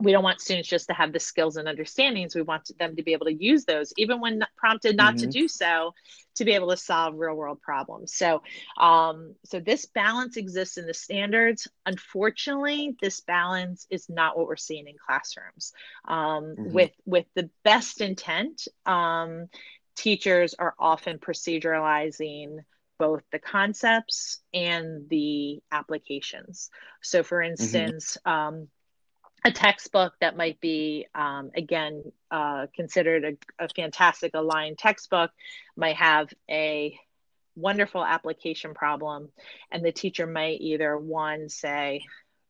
we 0.00 0.12
don't 0.12 0.24
want 0.24 0.40
students 0.40 0.68
just 0.68 0.88
to 0.88 0.94
have 0.94 1.12
the 1.12 1.20
skills 1.20 1.56
and 1.56 1.68
understandings. 1.68 2.34
We 2.34 2.42
want 2.42 2.70
them 2.78 2.96
to 2.96 3.02
be 3.02 3.12
able 3.12 3.26
to 3.26 3.34
use 3.34 3.64
those, 3.64 3.92
even 3.96 4.20
when 4.20 4.42
prompted 4.56 4.96
not 4.96 5.14
mm-hmm. 5.14 5.26
to 5.26 5.38
do 5.38 5.48
so, 5.48 5.94
to 6.36 6.44
be 6.44 6.52
able 6.52 6.70
to 6.70 6.76
solve 6.76 7.14
real 7.16 7.34
world 7.34 7.60
problems. 7.60 8.14
So, 8.14 8.42
um, 8.78 9.34
so 9.44 9.60
this 9.60 9.86
balance 9.86 10.36
exists 10.36 10.78
in 10.78 10.86
the 10.86 10.94
standards. 10.94 11.68
Unfortunately, 11.84 12.96
this 13.00 13.20
balance 13.20 13.86
is 13.90 14.08
not 14.08 14.38
what 14.38 14.46
we're 14.46 14.56
seeing 14.56 14.88
in 14.88 14.94
classrooms. 15.06 15.72
Um, 16.06 16.56
mm-hmm. 16.56 16.72
With 16.72 16.92
with 17.04 17.26
the 17.34 17.50
best 17.62 18.00
intent, 18.00 18.68
um, 18.86 19.48
teachers 19.96 20.54
are 20.54 20.74
often 20.78 21.18
proceduralizing 21.18 22.58
both 22.98 23.22
the 23.32 23.38
concepts 23.38 24.40
and 24.52 25.08
the 25.08 25.62
applications. 25.72 26.70
So, 27.02 27.22
for 27.22 27.38
mm-hmm. 27.38 27.52
instance. 27.52 28.16
Mm-hmm 28.26 28.64
a 29.44 29.50
textbook 29.50 30.14
that 30.20 30.36
might 30.36 30.60
be 30.60 31.06
um, 31.14 31.50
again 31.56 32.02
uh, 32.30 32.66
considered 32.74 33.24
a, 33.58 33.64
a, 33.64 33.68
fantastic 33.68 34.32
aligned 34.34 34.78
textbook 34.78 35.30
might 35.76 35.96
have 35.96 36.28
a 36.50 36.98
wonderful 37.56 38.04
application 38.04 38.74
problem 38.74 39.28
and 39.70 39.84
the 39.84 39.92
teacher 39.92 40.26
might 40.26 40.60
either 40.60 40.96
one 40.96 41.48
say 41.48 42.02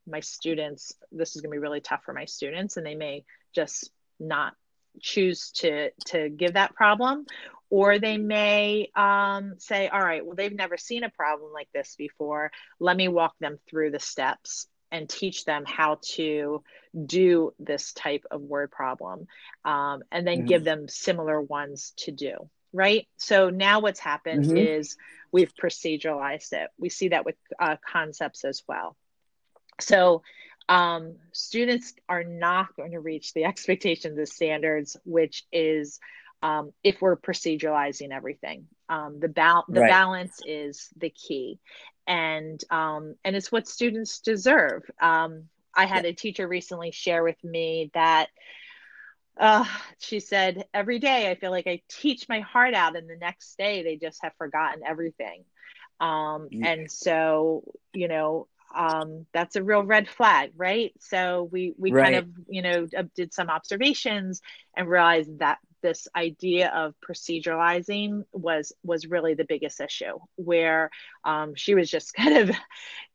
my 0.06 0.20
students 0.20 0.92
this 1.12 1.34
is 1.34 1.42
going 1.42 1.50
to 1.50 1.54
be 1.54 1.58
really 1.58 1.80
tough 1.80 2.02
for 2.04 2.12
my 2.12 2.24
students 2.24 2.76
and 2.76 2.84
they 2.84 2.94
may 2.94 3.24
just 3.54 3.90
not 4.18 4.54
choose 5.00 5.50
to 5.52 5.90
to 6.04 6.28
give 6.28 6.54
that 6.54 6.74
problem 6.74 7.24
or 7.70 8.00
they 8.00 8.18
may 8.18 8.90
um, 8.96 9.54
say 9.58 9.88
all 9.88 10.00
right 10.00 10.26
well 10.26 10.34
they've 10.34 10.52
never 10.52 10.76
seen 10.76 11.04
a 11.04 11.10
problem 11.10 11.52
like 11.52 11.68
this 11.72 11.94
before. 11.96 12.50
Let 12.78 12.96
me 12.96 13.08
walk 13.08 13.34
them 13.40 13.58
through 13.68 13.92
the 13.92 14.00
steps 14.00 14.66
and 14.90 15.08
teach 15.08 15.44
them 15.44 15.64
how 15.66 15.98
to 16.02 16.62
do 17.06 17.52
this 17.58 17.92
type 17.92 18.24
of 18.30 18.40
word 18.40 18.70
problem 18.70 19.26
um, 19.64 20.02
and 20.10 20.26
then 20.26 20.38
mm-hmm. 20.38 20.46
give 20.46 20.64
them 20.64 20.88
similar 20.88 21.40
ones 21.40 21.92
to 21.96 22.10
do 22.10 22.48
right 22.72 23.06
so 23.16 23.50
now 23.50 23.80
what's 23.80 24.00
happened 24.00 24.44
mm-hmm. 24.44 24.56
is 24.56 24.96
we've 25.32 25.54
proceduralized 25.54 26.52
it 26.52 26.70
we 26.78 26.88
see 26.88 27.08
that 27.08 27.24
with 27.24 27.36
uh, 27.58 27.76
concepts 27.86 28.44
as 28.44 28.62
well 28.68 28.96
so 29.80 30.22
um, 30.68 31.16
students 31.32 31.94
are 32.08 32.22
not 32.22 32.76
going 32.76 32.92
to 32.92 33.00
reach 33.00 33.32
the 33.34 33.44
expectations 33.50 34.18
of 34.18 34.28
standards 34.28 34.96
which 35.04 35.44
is 35.52 36.00
um, 36.42 36.72
if 36.82 37.02
we're 37.02 37.16
proceduralizing 37.16 38.12
everything 38.12 38.66
um, 38.88 39.20
the, 39.20 39.28
ba- 39.28 39.62
the 39.68 39.82
right. 39.82 39.90
balance 39.90 40.40
is 40.46 40.88
the 40.96 41.10
key 41.10 41.60
and 42.10 42.62
um, 42.70 43.14
and 43.24 43.36
it's 43.36 43.52
what 43.52 43.68
students 43.68 44.18
deserve. 44.18 44.82
Um, 45.00 45.44
I 45.74 45.86
had 45.86 46.04
a 46.04 46.12
teacher 46.12 46.48
recently 46.48 46.90
share 46.90 47.22
with 47.22 47.42
me 47.44 47.92
that 47.94 48.30
uh, 49.38 49.64
she 49.98 50.18
said 50.18 50.64
every 50.74 50.98
day 50.98 51.30
I 51.30 51.36
feel 51.36 51.52
like 51.52 51.68
I 51.68 51.82
teach 51.88 52.28
my 52.28 52.40
heart 52.40 52.74
out, 52.74 52.96
and 52.96 53.08
the 53.08 53.16
next 53.16 53.56
day 53.56 53.84
they 53.84 53.96
just 53.96 54.18
have 54.22 54.32
forgotten 54.38 54.82
everything. 54.84 55.44
Um, 56.00 56.48
yeah. 56.50 56.72
And 56.72 56.90
so 56.90 57.62
you 57.92 58.08
know 58.08 58.48
um, 58.74 59.26
that's 59.32 59.54
a 59.54 59.62
real 59.62 59.84
red 59.84 60.08
flag, 60.08 60.50
right? 60.56 60.92
So 60.98 61.48
we 61.52 61.74
we 61.78 61.92
right. 61.92 62.04
kind 62.06 62.16
of 62.16 62.28
you 62.48 62.62
know 62.62 62.88
did 63.14 63.32
some 63.32 63.50
observations 63.50 64.42
and 64.76 64.88
realized 64.88 65.38
that 65.38 65.58
this 65.82 66.08
idea 66.14 66.70
of 66.74 66.94
proceduralizing 67.06 68.24
was 68.32 68.72
was 68.82 69.06
really 69.06 69.34
the 69.34 69.44
biggest 69.44 69.80
issue 69.80 70.18
where 70.36 70.90
um, 71.24 71.54
she 71.54 71.74
was 71.74 71.90
just 71.90 72.14
kind 72.14 72.36
of 72.36 72.56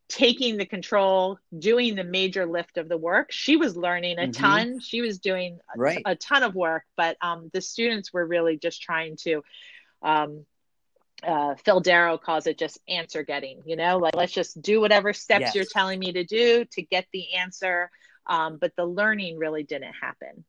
taking 0.08 0.58
the 0.58 0.68
control 0.68 1.40
doing 1.58 1.96
the 1.96 2.04
major 2.04 2.46
lift 2.46 2.78
of 2.78 2.88
the 2.88 2.98
work 2.98 3.32
she 3.32 3.58
was 3.58 3.76
learning 3.76 4.20
a 4.20 4.22
mm-hmm. 4.22 4.32
ton 4.32 4.80
she 4.80 5.02
was 5.02 5.18
doing 5.18 5.58
a, 5.74 5.80
right. 5.80 6.02
a 6.06 6.16
ton 6.16 6.44
of 6.44 6.54
work 6.54 6.84
but 6.96 7.18
um, 7.22 7.50
the 7.54 7.62
students 7.62 8.14
were 8.14 8.26
really 8.26 8.56
just 8.56 8.84
trying 8.84 9.16
to 9.16 9.42
um, 10.04 10.46
uh, 11.24 11.56
Phil 11.56 11.82
Daro 11.82 12.22
calls 12.22 12.48
it 12.48 12.58
just 12.58 12.80
answer 12.88 13.24
getting, 13.24 13.62
you 13.66 13.76
know, 13.76 13.98
like 13.98 14.16
let's 14.16 14.34
just 14.34 14.62
do 14.62 14.82
whatever 14.82 15.14
steps 15.14 15.42
yes. 15.42 15.56
you're 15.56 15.66
telling 15.66 16.00
me 16.00 16.12
to 16.14 16.24
do 16.24 16.66
to 16.66 16.82
get 16.82 17.06
the 17.12 17.36
answer. 17.36 17.90
Um, 18.28 18.58
but 18.60 18.74
the 18.76 18.86
learning 18.86 19.38
really 19.38 19.64
didn't 19.64 19.94
happen. 19.94 20.44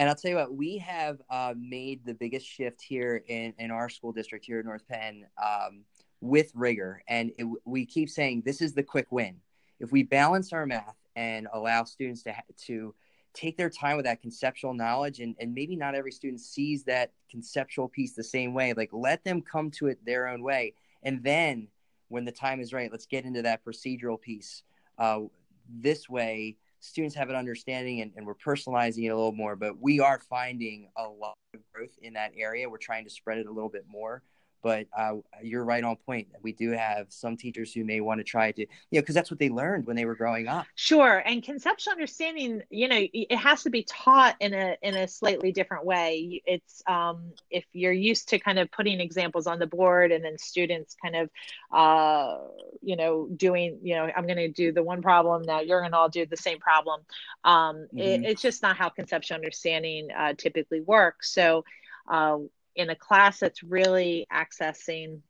And 0.00 0.08
I'll 0.08 0.14
tell 0.14 0.30
you 0.30 0.38
what, 0.38 0.54
we 0.54 0.78
have 0.78 1.20
uh, 1.28 1.52
made 1.58 2.06
the 2.06 2.14
biggest 2.14 2.46
shift 2.46 2.80
here 2.80 3.22
in, 3.28 3.52
in 3.58 3.70
our 3.70 3.90
school 3.90 4.12
district 4.12 4.46
here 4.46 4.58
in 4.58 4.64
North 4.64 4.88
Penn 4.88 5.26
um, 5.36 5.84
with 6.22 6.50
rigor. 6.54 7.02
And 7.06 7.32
it, 7.36 7.46
we 7.66 7.84
keep 7.84 8.08
saying 8.08 8.44
this 8.46 8.62
is 8.62 8.72
the 8.72 8.82
quick 8.82 9.12
win. 9.12 9.36
If 9.78 9.92
we 9.92 10.02
balance 10.02 10.54
our 10.54 10.64
math 10.64 10.96
and 11.16 11.48
allow 11.52 11.84
students 11.84 12.22
to, 12.22 12.34
to 12.64 12.94
take 13.34 13.58
their 13.58 13.68
time 13.68 13.96
with 13.96 14.06
that 14.06 14.22
conceptual 14.22 14.72
knowledge, 14.72 15.20
and, 15.20 15.36
and 15.38 15.52
maybe 15.52 15.76
not 15.76 15.94
every 15.94 16.12
student 16.12 16.40
sees 16.40 16.82
that 16.84 17.12
conceptual 17.30 17.86
piece 17.86 18.14
the 18.14 18.24
same 18.24 18.54
way, 18.54 18.72
like 18.72 18.88
let 18.94 19.22
them 19.22 19.42
come 19.42 19.70
to 19.72 19.88
it 19.88 20.02
their 20.06 20.28
own 20.28 20.42
way. 20.42 20.72
And 21.02 21.22
then 21.22 21.68
when 22.08 22.24
the 22.24 22.32
time 22.32 22.62
is 22.62 22.72
right, 22.72 22.90
let's 22.90 23.04
get 23.04 23.26
into 23.26 23.42
that 23.42 23.66
procedural 23.66 24.18
piece. 24.18 24.62
Uh, 24.96 25.24
this 25.68 26.08
way, 26.08 26.56
students 26.80 27.14
have 27.14 27.28
an 27.28 27.36
understanding 27.36 28.00
and, 28.00 28.12
and 28.16 28.26
we're 28.26 28.34
personalizing 28.34 29.04
it 29.04 29.08
a 29.08 29.16
little 29.16 29.32
more. 29.32 29.56
But 29.56 29.80
we 29.80 30.00
are 30.00 30.18
finding 30.18 30.88
a 30.96 31.04
lot 31.04 31.36
of 31.54 31.60
growth 31.72 31.96
in 32.02 32.14
that 32.14 32.32
area. 32.36 32.68
We're 32.68 32.78
trying 32.78 33.04
to 33.04 33.10
spread 33.10 33.38
it 33.38 33.46
a 33.46 33.52
little 33.52 33.68
bit 33.68 33.84
more 33.88 34.22
but 34.62 34.86
uh, 34.96 35.14
you're 35.42 35.64
right 35.64 35.82
on 35.82 35.96
point. 35.96 36.28
We 36.42 36.52
do 36.52 36.70
have 36.72 37.06
some 37.08 37.36
teachers 37.36 37.72
who 37.72 37.84
may 37.84 38.00
want 38.00 38.18
to 38.18 38.24
try 38.24 38.52
to, 38.52 38.60
you 38.60 38.66
know, 38.92 39.00
because 39.00 39.14
that's 39.14 39.30
what 39.30 39.38
they 39.38 39.48
learned 39.48 39.86
when 39.86 39.96
they 39.96 40.04
were 40.04 40.14
growing 40.14 40.48
up. 40.48 40.66
Sure, 40.74 41.22
and 41.24 41.42
conceptual 41.42 41.92
understanding, 41.92 42.62
you 42.70 42.88
know, 42.88 43.00
it 43.12 43.36
has 43.36 43.62
to 43.62 43.70
be 43.70 43.84
taught 43.84 44.36
in 44.40 44.54
a 44.54 44.76
in 44.82 44.96
a 44.96 45.08
slightly 45.08 45.52
different 45.52 45.84
way. 45.84 46.42
It's 46.46 46.82
um, 46.86 47.32
if 47.50 47.64
you're 47.72 47.92
used 47.92 48.28
to 48.30 48.38
kind 48.38 48.58
of 48.58 48.70
putting 48.70 49.00
examples 49.00 49.46
on 49.46 49.58
the 49.58 49.66
board 49.66 50.12
and 50.12 50.24
then 50.24 50.38
students 50.38 50.96
kind 51.02 51.16
of, 51.16 51.30
uh, 51.72 52.38
you 52.82 52.96
know, 52.96 53.28
doing, 53.36 53.78
you 53.82 53.94
know, 53.94 54.10
I'm 54.14 54.26
going 54.26 54.36
to 54.36 54.48
do 54.48 54.72
the 54.72 54.82
one 54.82 55.02
problem 55.02 55.42
now, 55.42 55.60
you're 55.60 55.80
going 55.80 55.92
to 55.92 55.98
all 55.98 56.08
do 56.08 56.26
the 56.26 56.36
same 56.36 56.58
problem. 56.58 57.00
Um, 57.44 57.86
mm-hmm. 57.94 57.98
it, 57.98 58.24
it's 58.24 58.42
just 58.42 58.62
not 58.62 58.76
how 58.76 58.88
conceptual 58.88 59.36
understanding 59.36 60.08
uh, 60.16 60.34
typically 60.36 60.80
works. 60.80 61.32
So. 61.32 61.64
Uh, 62.08 62.38
in 62.74 62.90
a 62.90 62.96
class 62.96 63.40
that's 63.40 63.62
really 63.62 64.26
accessing 64.32 65.20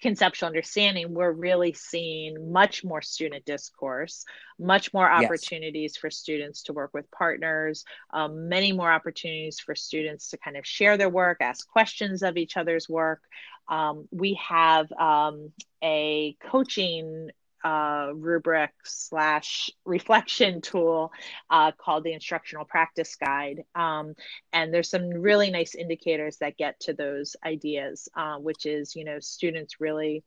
conceptual 0.00 0.46
understanding, 0.46 1.14
we're 1.14 1.32
really 1.32 1.72
seeing 1.72 2.52
much 2.52 2.84
more 2.84 3.02
student 3.02 3.44
discourse, 3.44 4.24
much 4.58 4.92
more 4.92 5.10
opportunities 5.10 5.92
yes. 5.94 5.96
for 5.96 6.10
students 6.10 6.62
to 6.64 6.72
work 6.72 6.92
with 6.92 7.10
partners, 7.10 7.84
um, 8.12 8.48
many 8.48 8.72
more 8.72 8.90
opportunities 8.90 9.60
for 9.60 9.74
students 9.74 10.30
to 10.30 10.38
kind 10.38 10.56
of 10.56 10.66
share 10.66 10.96
their 10.96 11.08
work, 11.08 11.38
ask 11.40 11.66
questions 11.68 12.22
of 12.22 12.36
each 12.36 12.56
other's 12.56 12.88
work. 12.88 13.22
Um, 13.68 14.08
we 14.10 14.34
have 14.46 14.90
um, 14.92 15.52
a 15.82 16.36
coaching 16.50 17.30
uh, 17.64 18.10
rubric 18.14 18.70
slash 18.84 19.70
reflection 19.84 20.60
tool 20.60 21.10
uh, 21.48 21.72
called 21.72 22.04
the 22.04 22.12
Instructional 22.12 22.66
Practice 22.66 23.16
Guide. 23.16 23.64
Um, 23.74 24.14
and 24.52 24.72
there's 24.72 24.90
some 24.90 25.08
really 25.08 25.50
nice 25.50 25.74
indicators 25.74 26.36
that 26.38 26.58
get 26.58 26.78
to 26.80 26.92
those 26.92 27.36
ideas, 27.44 28.08
uh, 28.14 28.36
which 28.36 28.66
is, 28.66 28.94
you 28.94 29.04
know, 29.04 29.18
students 29.18 29.80
really 29.80 30.22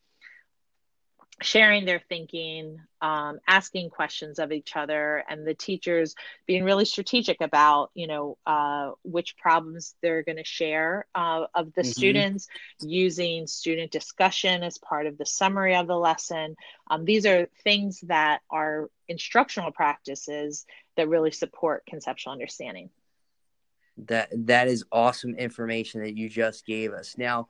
sharing 1.41 1.85
their 1.85 2.01
thinking, 2.09 2.79
um, 3.01 3.39
asking 3.47 3.91
questions 3.91 4.39
of 4.39 4.51
each 4.51 4.75
other, 4.75 5.23
and 5.29 5.45
the 5.45 5.53
teachers 5.53 6.15
being 6.47 6.63
really 6.63 6.85
strategic 6.85 7.41
about, 7.41 7.91
you 7.93 8.07
know, 8.07 8.37
uh, 8.45 8.91
which 9.03 9.37
problems 9.37 9.93
they're 10.01 10.23
going 10.23 10.37
to 10.37 10.43
share 10.43 11.05
uh, 11.13 11.45
of 11.53 11.73
the 11.73 11.81
mm-hmm. 11.81 11.91
students, 11.91 12.47
using 12.81 13.45
student 13.45 13.91
discussion 13.91 14.63
as 14.63 14.79
part 14.79 15.05
of 15.05 15.17
the 15.17 15.25
summary 15.25 15.75
of 15.75 15.85
the 15.85 15.95
lesson. 15.97 16.55
Um, 16.89 17.05
these 17.05 17.25
are 17.25 17.47
things 17.63 18.01
that 18.07 18.41
are 18.49 18.89
instructional 19.07 19.71
practices 19.71 20.65
that 20.95 21.07
really 21.07 21.31
support 21.31 21.85
conceptual 21.87 22.33
understanding. 22.33 22.89
That 24.05 24.29
that 24.47 24.67
is 24.67 24.83
awesome 24.91 25.35
information 25.35 26.01
that 26.01 26.17
you 26.17 26.29
just 26.29 26.65
gave 26.65 26.93
us. 26.93 27.15
Now, 27.17 27.49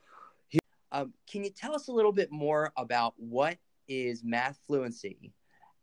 um, 0.92 1.14
can 1.30 1.44
you 1.44 1.50
tell 1.50 1.76
us 1.76 1.88
a 1.88 1.92
little 1.92 2.14
bit 2.14 2.32
more 2.32 2.72
about 2.78 3.14
what 3.18 3.58
is 3.88 4.24
math 4.24 4.60
fluency 4.68 5.34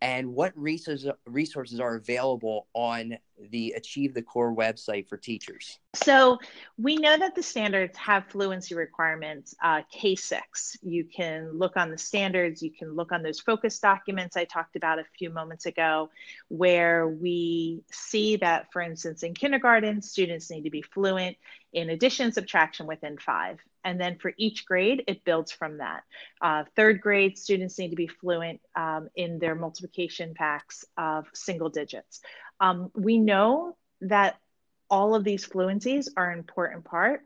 and 0.04 0.34
what 0.34 0.52
resources 0.54 1.10
resources 1.24 1.80
are 1.80 1.94
available 1.94 2.66
on 2.74 3.16
the 3.50 3.72
Achieve 3.74 4.12
the 4.12 4.20
Core 4.20 4.54
website 4.54 5.08
for 5.08 5.16
teachers? 5.16 5.78
So 5.94 6.38
we 6.76 6.96
know 6.96 7.16
that 7.16 7.34
the 7.34 7.42
standards 7.42 7.96
have 7.96 8.26
fluency 8.26 8.74
requirements. 8.74 9.54
Uh, 9.62 9.80
K6, 9.96 10.76
you 10.82 11.04
can 11.04 11.56
look 11.56 11.78
on 11.78 11.90
the 11.90 11.96
standards, 11.96 12.62
you 12.62 12.70
can 12.70 12.94
look 12.94 13.12
on 13.12 13.22
those 13.22 13.40
focus 13.40 13.78
documents 13.78 14.36
I 14.36 14.44
talked 14.44 14.76
about 14.76 14.98
a 14.98 15.04
few 15.18 15.30
moments 15.30 15.64
ago, 15.64 16.10
where 16.48 17.08
we 17.08 17.82
see 17.90 18.36
that, 18.36 18.70
for 18.74 18.82
instance, 18.82 19.22
in 19.22 19.32
kindergarten, 19.32 20.02
students 20.02 20.50
need 20.50 20.64
to 20.64 20.70
be 20.70 20.82
fluent 20.82 21.38
in 21.72 21.88
addition, 21.88 22.30
subtraction 22.30 22.86
within 22.86 23.16
five. 23.16 23.58
And 23.84 24.00
then 24.00 24.18
for 24.18 24.32
each 24.38 24.66
grade, 24.66 25.04
it 25.06 25.24
builds 25.24 25.52
from 25.52 25.78
that. 25.78 26.02
Uh, 26.40 26.64
third 26.74 27.00
grade 27.00 27.38
students 27.38 27.78
need 27.78 27.90
to 27.90 27.96
be 27.96 28.06
fluent 28.06 28.60
um, 28.74 29.08
in 29.14 29.38
their 29.38 29.54
multiplication 29.54 30.34
packs 30.34 30.84
of 30.96 31.26
single 31.34 31.68
digits. 31.68 32.20
Um, 32.60 32.90
we 32.94 33.18
know 33.18 33.76
that 34.00 34.36
all 34.90 35.14
of 35.14 35.24
these 35.24 35.46
fluencies 35.46 36.08
are 36.16 36.30
an 36.30 36.38
important 36.38 36.84
part 36.84 37.22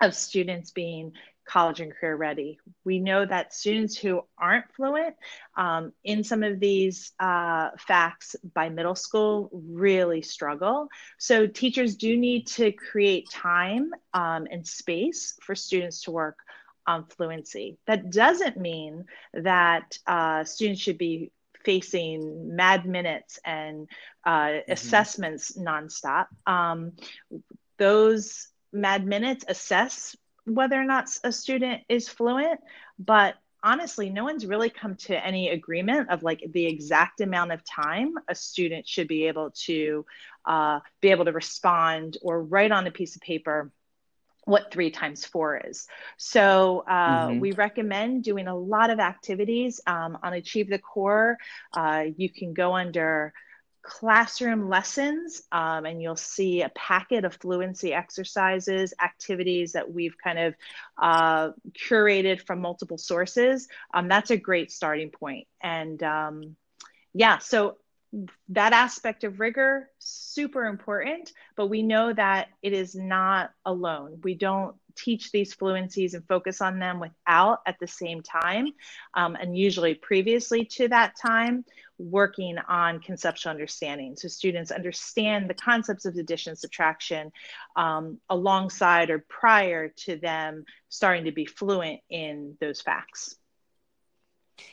of 0.00 0.14
students 0.14 0.70
being 0.70 1.12
college 1.44 1.80
and 1.80 1.92
career 1.92 2.16
ready. 2.16 2.58
We 2.84 2.98
know 2.98 3.24
that 3.24 3.54
students 3.54 3.96
who 3.96 4.22
aren't 4.38 4.72
fluent 4.74 5.14
um, 5.56 5.92
in 6.02 6.24
some 6.24 6.42
of 6.42 6.60
these 6.60 7.12
uh, 7.20 7.70
facts 7.78 8.36
by 8.54 8.68
middle 8.68 8.94
school 8.94 9.50
really 9.52 10.22
struggle. 10.22 10.88
So 11.18 11.46
teachers 11.46 11.96
do 11.96 12.16
need 12.16 12.46
to 12.48 12.72
create 12.72 13.30
time 13.30 13.90
um, 14.12 14.46
and 14.50 14.66
space 14.66 15.34
for 15.42 15.54
students 15.54 16.02
to 16.02 16.10
work 16.10 16.38
on 16.86 17.06
fluency. 17.06 17.78
That 17.86 18.10
doesn't 18.10 18.56
mean 18.56 19.04
that 19.32 19.98
uh, 20.06 20.44
students 20.44 20.80
should 20.80 20.98
be 20.98 21.30
facing 21.64 22.54
mad 22.54 22.86
minutes 22.86 23.38
and 23.44 23.88
uh, 24.24 24.30
mm-hmm. 24.30 24.72
assessments 24.72 25.56
nonstop. 25.58 26.26
Um, 26.46 26.92
those 27.78 28.48
mad 28.72 29.06
minutes 29.06 29.44
assess 29.48 30.16
whether 30.46 30.80
or 30.80 30.84
not 30.84 31.08
a 31.24 31.32
student 31.32 31.82
is 31.88 32.08
fluent, 32.08 32.60
but 32.98 33.34
honestly, 33.62 34.10
no 34.10 34.24
one's 34.24 34.44
really 34.44 34.68
come 34.68 34.94
to 34.94 35.26
any 35.26 35.48
agreement 35.48 36.10
of 36.10 36.22
like 36.22 36.44
the 36.52 36.66
exact 36.66 37.20
amount 37.20 37.50
of 37.50 37.64
time 37.64 38.14
a 38.28 38.34
student 38.34 38.86
should 38.86 39.08
be 39.08 39.26
able 39.26 39.50
to 39.52 40.04
uh, 40.44 40.80
be 41.00 41.08
able 41.08 41.24
to 41.24 41.32
respond 41.32 42.18
or 42.22 42.42
write 42.42 42.72
on 42.72 42.86
a 42.86 42.90
piece 42.90 43.16
of 43.16 43.22
paper 43.22 43.72
what 44.44 44.70
three 44.70 44.90
times 44.90 45.24
four 45.24 45.58
is. 45.64 45.86
So 46.18 46.84
uh, 46.86 47.28
mm-hmm. 47.28 47.40
we 47.40 47.52
recommend 47.52 48.24
doing 48.24 48.46
a 48.46 48.54
lot 48.56 48.90
of 48.90 49.00
activities 49.00 49.80
um, 49.86 50.18
on 50.22 50.34
Achieve 50.34 50.68
the 50.68 50.78
Core. 50.78 51.38
Uh, 51.72 52.04
you 52.16 52.28
can 52.28 52.52
go 52.52 52.74
under 52.74 53.32
classroom 53.84 54.68
lessons 54.68 55.42
um, 55.52 55.84
and 55.84 56.00
you'll 56.00 56.16
see 56.16 56.62
a 56.62 56.70
packet 56.70 57.24
of 57.24 57.34
fluency 57.34 57.92
exercises 57.92 58.94
activities 59.02 59.72
that 59.72 59.92
we've 59.92 60.16
kind 60.16 60.38
of 60.38 60.54
uh, 61.00 61.50
curated 61.72 62.40
from 62.40 62.60
multiple 62.60 62.96
sources. 62.98 63.68
Um, 63.92 64.08
that's 64.08 64.30
a 64.30 64.36
great 64.38 64.72
starting 64.72 65.10
point. 65.10 65.46
And 65.62 66.02
um, 66.02 66.56
yeah 67.12 67.38
so 67.38 67.76
that 68.48 68.72
aspect 68.72 69.24
of 69.24 69.40
rigor 69.40 69.90
super 69.98 70.66
important 70.66 71.32
but 71.56 71.66
we 71.66 71.82
know 71.82 72.12
that 72.12 72.48
it 72.62 72.72
is 72.72 72.94
not 72.94 73.50
alone. 73.64 74.20
We 74.22 74.34
don't 74.34 74.76
teach 74.96 75.32
these 75.32 75.54
fluencies 75.54 76.14
and 76.14 76.26
focus 76.26 76.60
on 76.60 76.78
them 76.78 77.00
without 77.00 77.60
at 77.66 77.78
the 77.80 77.86
same 77.86 78.22
time 78.22 78.68
um, 79.14 79.36
and 79.36 79.56
usually 79.56 79.94
previously 79.94 80.64
to 80.64 80.88
that 80.88 81.14
time 81.20 81.64
working 81.98 82.58
on 82.68 83.00
conceptual 83.00 83.50
understanding. 83.50 84.16
So 84.16 84.28
students 84.28 84.70
understand 84.70 85.48
the 85.48 85.54
concepts 85.54 86.04
of 86.04 86.16
addition 86.16 86.56
subtraction 86.56 87.30
um, 87.76 88.18
alongside 88.28 89.10
or 89.10 89.24
prior 89.28 89.88
to 89.88 90.16
them 90.16 90.64
starting 90.88 91.24
to 91.24 91.32
be 91.32 91.46
fluent 91.46 92.00
in 92.10 92.56
those 92.60 92.80
facts. 92.80 93.36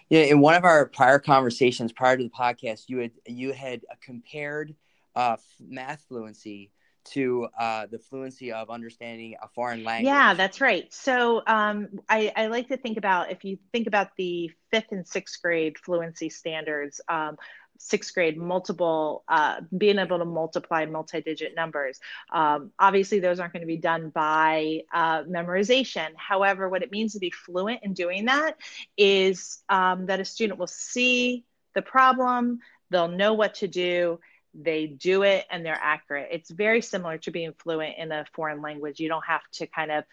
Yeah 0.10 0.22
in 0.22 0.40
one 0.40 0.56
of 0.56 0.64
our 0.64 0.86
prior 0.86 1.20
conversations 1.20 1.92
prior 1.92 2.18
to 2.18 2.24
the 2.24 2.30
podcast 2.30 2.84
you 2.88 3.00
had 3.00 3.12
you 3.26 3.52
had 3.52 3.82
compared 4.02 4.76
uh, 5.16 5.38
math 5.60 6.06
fluency 6.08 6.72
to 7.04 7.48
uh, 7.60 7.88
the 7.88 8.00
fluency 8.00 8.52
of 8.52 8.70
understanding 8.70 9.36
a 9.42 9.48
foreign 9.48 9.84
language. 9.84 10.08
Yeah, 10.08 10.34
that's 10.34 10.62
right. 10.62 10.92
So 10.94 11.42
um, 11.48 12.00
I, 12.10 12.32
I, 12.36 12.48
like 12.48 12.68
to 12.70 12.78
think 12.78 12.98
about 12.98 13.32
if 13.32 13.44
you 13.44 13.58
think 13.72 13.88
about 13.88 14.16
the 14.18 14.52
fifth 14.72 14.92
and 14.92 15.08
sixth 15.08 15.42
grade 15.42 15.78
fluency 15.78 16.30
standards. 16.30 17.02
Um, 17.08 17.38
sixth 17.78 18.14
grade 18.14 18.38
multiple 18.38 19.24
uh, 19.28 19.62
being 19.76 19.98
able 19.98 20.20
to 20.20 20.26
multiply 20.26 20.86
multi-digit 20.86 21.56
numbers 21.56 22.00
um, 22.32 22.72
obviously 22.78 23.20
those 23.20 23.40
aren't 23.40 23.54
going 23.54 23.62
to 23.62 23.68
be 23.68 23.78
done 23.78 24.10
by 24.10 24.82
uh, 24.94 25.24
memorization 25.24 26.10
however 26.16 26.70
what 26.70 26.84
it 26.84 26.92
means 26.92 27.14
to 27.14 27.20
be 27.20 27.32
fluent 27.32 27.80
in 27.82 27.94
doing 27.94 28.26
that 28.26 28.56
is 28.98 29.64
um, 29.68 30.06
that 30.06 30.20
a 30.20 30.26
student 30.26 30.60
will 30.60 30.68
see 30.68 31.44
the 31.74 31.82
problem 31.82 32.60
they'll 32.92 33.08
know 33.08 33.34
what 33.34 33.56
to 33.56 33.68
do 33.68 34.20
they 34.54 34.88
do 34.88 35.24
it 35.24 35.46
and 35.50 35.66
they're 35.66 35.80
accurate. 35.80 36.30
It's 36.32 36.50
very 36.50 36.82
similar 36.82 37.18
to 37.20 37.32
being 37.32 37.54
fluent 37.58 37.96
in 37.98 38.12
a 38.12 38.26
foreign 38.34 38.62
language. 38.62 39.00
You 39.00 39.08
don't 39.08 39.26
have 39.26 39.42
to 39.54 39.68
kind 39.68 39.92
of 39.92 40.04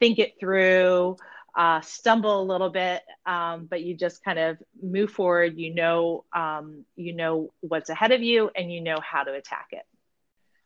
think 0.00 0.18
it 0.18 0.34
through, 0.38 1.16
uh, 1.56 1.80
stumble 1.80 2.42
a 2.42 2.44
little 2.44 2.68
bit, 2.68 3.02
um, 3.24 3.66
but 3.66 3.82
you 3.82 3.96
just 3.96 4.22
kind 4.22 4.38
of 4.38 4.58
move 4.82 5.10
forward. 5.10 5.56
You 5.56 5.74
know, 5.74 6.24
um, 6.34 6.84
you 6.96 7.14
know 7.14 7.52
what's 7.60 7.88
ahead 7.88 8.12
of 8.12 8.22
you, 8.22 8.50
and 8.54 8.70
you 8.70 8.82
know 8.82 8.98
how 9.00 9.22
to 9.22 9.32
attack 9.32 9.68
it. 9.72 9.82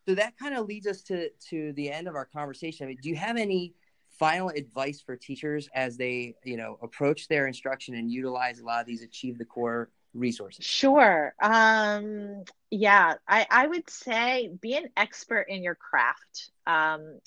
So 0.08 0.16
that 0.16 0.36
kind 0.36 0.56
of 0.56 0.66
leads 0.66 0.88
us 0.88 1.02
to 1.02 1.28
to 1.50 1.72
the 1.74 1.92
end 1.92 2.08
of 2.08 2.16
our 2.16 2.26
conversation. 2.26 2.84
I 2.84 2.88
mean, 2.88 2.98
do 3.00 3.08
you 3.08 3.16
have 3.16 3.36
any 3.36 3.74
final 4.18 4.48
advice 4.48 5.00
for 5.00 5.16
teachers 5.16 5.68
as 5.74 5.96
they, 5.96 6.34
you 6.44 6.56
know, 6.56 6.78
approach 6.82 7.28
their 7.28 7.46
instruction 7.46 7.94
and 7.94 8.10
utilize 8.10 8.58
a 8.58 8.64
lot 8.64 8.80
of 8.80 8.86
these 8.86 9.02
achieve 9.02 9.38
the 9.38 9.44
core 9.44 9.90
resources? 10.14 10.64
Sure. 10.64 11.35
Um, 11.40 12.44
yeah, 12.70 13.14
I, 13.27 13.46
I 13.51 13.66
would 13.66 13.88
say 13.88 14.51
be 14.61 14.75
an 14.75 14.88
expert 14.96 15.46
in 15.49 15.62
your 15.62 15.75
craft. 15.75 16.51
Um, 16.66 17.20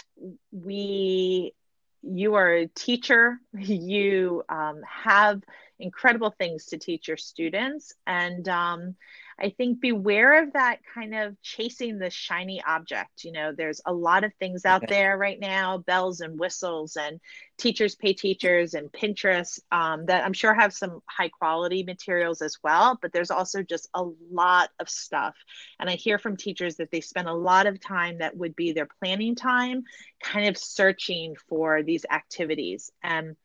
we, 0.52 1.54
you 2.02 2.36
are 2.36 2.54
a 2.54 2.68
teacher. 2.68 3.40
You 3.58 4.44
um, 4.50 4.82
have 4.88 5.42
incredible 5.80 6.34
things 6.38 6.66
to 6.68 6.78
teach 6.78 7.08
your 7.08 7.18
students, 7.18 7.94
and 8.06 8.48
um, 8.48 8.96
I 9.40 9.50
think 9.50 9.82
beware 9.82 10.44
of 10.44 10.54
that 10.54 10.80
kind 10.94 11.16
of 11.16 11.42
chasing 11.42 11.98
the 11.98 12.10
shiny 12.10 12.62
object. 12.66 13.24
You 13.24 13.32
know, 13.32 13.54
there's 13.56 13.82
a 13.86 13.94
lot 13.94 14.24
of 14.24 14.34
things 14.36 14.66
out 14.66 14.84
okay. 14.84 14.94
there 14.94 15.18
right 15.18 15.40
now, 15.40 15.80
bells 15.80 16.22
and 16.22 16.40
whistles, 16.40 16.96
and 16.96 17.20
teachers 17.58 17.96
pay 17.96 18.14
teachers 18.14 18.74
and 18.74 18.92
Pinterest 18.92 19.60
um, 19.72 20.06
that 20.06 20.24
I'm 20.24 20.34
sure 20.34 20.54
have 20.54 20.74
some 20.74 21.02
high 21.10 21.30
quality 21.30 21.84
materials 21.84 22.42
as 22.42 22.58
well. 22.64 22.98
But 23.02 23.12
there's 23.12 23.32
also 23.32 23.64
just 23.64 23.90
a 23.94 24.04
lot 24.32 24.70
of 24.80 24.90
stuff. 24.90 25.36
And 25.80 25.90
I 25.90 25.94
hear 25.94 26.20
from 26.20 26.38
teachers 26.38 26.78
that 26.78 26.92
they 26.92 27.02
spend 27.02 27.28
a 27.28 27.34
lot 27.34 27.68
of 27.68 27.80
time 27.80 28.20
that 28.20 28.38
would 28.38 28.56
be 28.56 28.72
their 28.72 28.88
planning 29.00 29.36
time 29.36 29.84
kind 30.22 30.48
of 30.48 30.58
searching 30.58 31.36
for 31.48 31.84
these 31.84 32.06
activities 32.10 32.92
and 33.04 33.36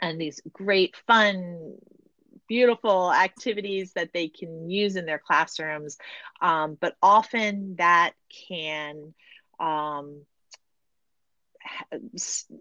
and 0.00 0.20
these 0.20 0.40
great 0.52 0.96
fun 1.06 1.76
beautiful 2.48 3.12
activities 3.12 3.92
that 3.94 4.12
they 4.12 4.28
can 4.28 4.70
use 4.70 4.96
in 4.96 5.06
their 5.06 5.18
classrooms. 5.18 5.98
Um, 6.40 6.76
but 6.80 6.96
often 7.02 7.76
that 7.76 8.12
can 8.48 9.14
um, 9.58 10.22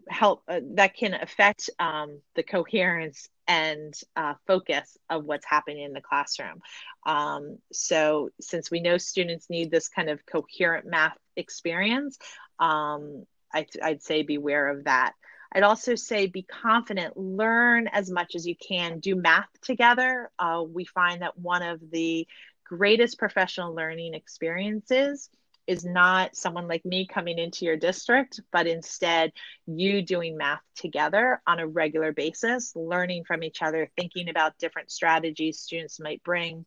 help, 0.07 0.43
uh, 0.47 0.61
that 0.75 0.95
can 0.95 1.13
affect 1.13 1.69
um, 1.79 2.19
the 2.35 2.43
coherence 2.43 3.29
and 3.47 3.93
uh, 4.15 4.35
focus 4.47 4.97
of 5.09 5.25
what's 5.25 5.45
happening 5.45 5.83
in 5.83 5.93
the 5.93 6.01
classroom. 6.01 6.61
Um, 7.05 7.57
so, 7.71 8.29
since 8.39 8.71
we 8.71 8.79
know 8.79 8.97
students 8.97 9.49
need 9.49 9.71
this 9.71 9.89
kind 9.89 10.09
of 10.09 10.25
coherent 10.25 10.85
math 10.85 11.17
experience, 11.35 12.17
um, 12.59 13.25
I, 13.53 13.65
I'd 13.83 14.03
say 14.03 14.23
beware 14.23 14.69
of 14.69 14.85
that. 14.85 15.13
I'd 15.51 15.63
also 15.63 15.95
say 15.95 16.27
be 16.27 16.43
confident, 16.43 17.17
learn 17.17 17.87
as 17.87 18.09
much 18.09 18.35
as 18.35 18.47
you 18.47 18.55
can, 18.55 18.99
do 18.99 19.15
math 19.15 19.49
together. 19.61 20.31
Uh, 20.39 20.63
we 20.67 20.85
find 20.85 21.21
that 21.21 21.37
one 21.37 21.61
of 21.61 21.79
the 21.91 22.27
greatest 22.65 23.19
professional 23.19 23.75
learning 23.75 24.13
experiences 24.13 25.29
is 25.67 25.85
not 25.85 26.35
someone 26.35 26.67
like 26.67 26.85
me 26.85 27.05
coming 27.05 27.37
into 27.37 27.65
your 27.65 27.77
district, 27.77 28.39
but 28.51 28.65
instead 28.65 29.31
you 29.67 30.01
doing 30.01 30.37
math 30.37 30.61
together 30.75 31.41
on 31.45 31.59
a 31.59 31.67
regular 31.67 32.11
basis, 32.11 32.73
learning 32.75 33.23
from 33.25 33.43
each 33.43 33.61
other, 33.61 33.89
thinking 33.95 34.29
about 34.29 34.57
different 34.57 34.89
strategies 34.89 35.59
students 35.59 35.99
might 35.99 36.23
bring 36.23 36.65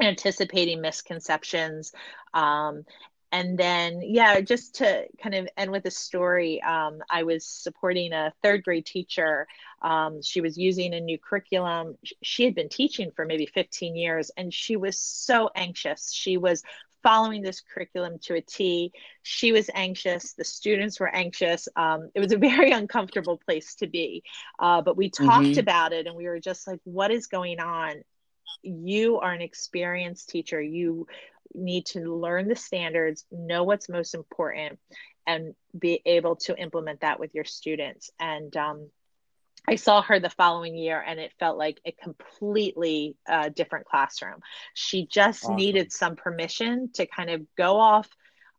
anticipating 0.00 0.80
misconceptions 0.80 1.92
um, 2.34 2.84
and 3.32 3.58
then 3.58 4.00
yeah 4.02 4.40
just 4.40 4.76
to 4.76 5.04
kind 5.22 5.34
of 5.34 5.48
end 5.56 5.70
with 5.70 5.84
a 5.86 5.90
story 5.90 6.62
um, 6.62 7.00
i 7.10 7.22
was 7.22 7.44
supporting 7.44 8.12
a 8.12 8.32
third 8.42 8.64
grade 8.64 8.86
teacher. 8.86 9.46
Um, 9.82 10.22
she 10.22 10.40
was 10.40 10.56
using 10.56 10.94
a 10.94 11.00
new 11.00 11.18
curriculum. 11.18 11.96
She 12.22 12.44
had 12.44 12.54
been 12.54 12.68
teaching 12.68 13.10
for 13.14 13.24
maybe 13.24 13.46
15 13.46 13.96
years 13.96 14.30
and 14.36 14.52
she 14.52 14.76
was 14.76 14.98
so 14.98 15.50
anxious. 15.54 16.12
She 16.12 16.36
was 16.36 16.62
following 17.02 17.42
this 17.42 17.60
curriculum 17.60 18.18
to 18.18 18.34
a 18.34 18.40
t. 18.40 18.92
She 19.22 19.52
was 19.52 19.70
anxious. 19.72 20.32
The 20.32 20.44
students 20.44 20.98
were 20.98 21.14
anxious. 21.14 21.68
Um, 21.76 22.10
it 22.14 22.20
was 22.20 22.32
a 22.32 22.38
very 22.50 22.72
uncomfortable 22.72 23.38
place 23.38 23.76
to 23.76 23.86
be. 23.86 24.24
Uh, 24.58 24.82
but 24.82 24.96
we 24.96 25.10
talked 25.10 25.46
mm-hmm. 25.46 25.60
about 25.60 25.92
it 25.92 26.06
and 26.06 26.16
we 26.16 26.26
were 26.26 26.40
just 26.40 26.66
like 26.66 26.80
what 26.84 27.10
is 27.10 27.26
going 27.26 27.60
on? 27.60 28.02
You 28.62 29.20
are 29.20 29.32
an 29.32 29.42
experienced 29.42 30.30
teacher. 30.30 30.60
You 30.60 31.06
need 31.54 31.86
to 31.86 32.14
learn 32.14 32.48
the 32.48 32.56
standards, 32.56 33.24
know 33.30 33.64
what's 33.64 33.88
most 33.88 34.14
important, 34.14 34.78
and 35.26 35.54
be 35.78 36.00
able 36.06 36.36
to 36.36 36.56
implement 36.56 37.00
that 37.00 37.20
with 37.20 37.34
your 37.34 37.44
students. 37.44 38.10
And 38.18 38.56
um, 38.56 38.90
I 39.66 39.74
saw 39.74 40.02
her 40.02 40.18
the 40.18 40.30
following 40.30 40.76
year, 40.76 41.02
and 41.06 41.20
it 41.20 41.32
felt 41.38 41.58
like 41.58 41.80
a 41.84 41.92
completely 41.92 43.16
uh, 43.28 43.50
different 43.50 43.86
classroom. 43.86 44.40
She 44.74 45.06
just 45.06 45.44
awesome. 45.44 45.56
needed 45.56 45.92
some 45.92 46.16
permission 46.16 46.90
to 46.94 47.06
kind 47.06 47.30
of 47.30 47.42
go 47.56 47.78
off 47.78 48.08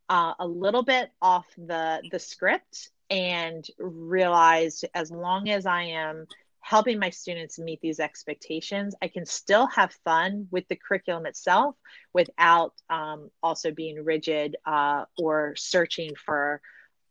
uh, 0.09 0.33
a 0.39 0.47
little 0.47 0.83
bit 0.83 1.11
off 1.21 1.45
the 1.57 2.01
the 2.11 2.19
script 2.19 2.89
and 3.09 3.65
realized 3.77 4.85
as 4.93 5.11
long 5.11 5.49
as 5.49 5.65
I 5.65 5.83
am 5.83 6.27
helping 6.69 6.99
my 6.99 7.09
students 7.09 7.57
meet 7.57 7.81
these 7.81 7.99
expectations. 7.99 8.93
I 9.01 9.07
can 9.07 9.25
still 9.25 9.65
have 9.69 9.91
fun 10.05 10.47
with 10.51 10.67
the 10.67 10.75
curriculum 10.75 11.25
itself 11.25 11.75
without 12.13 12.73
um, 12.91 13.31
also 13.41 13.71
being 13.71 14.05
rigid 14.05 14.55
uh, 14.67 15.05
or 15.17 15.55
searching 15.55 16.11
for 16.13 16.61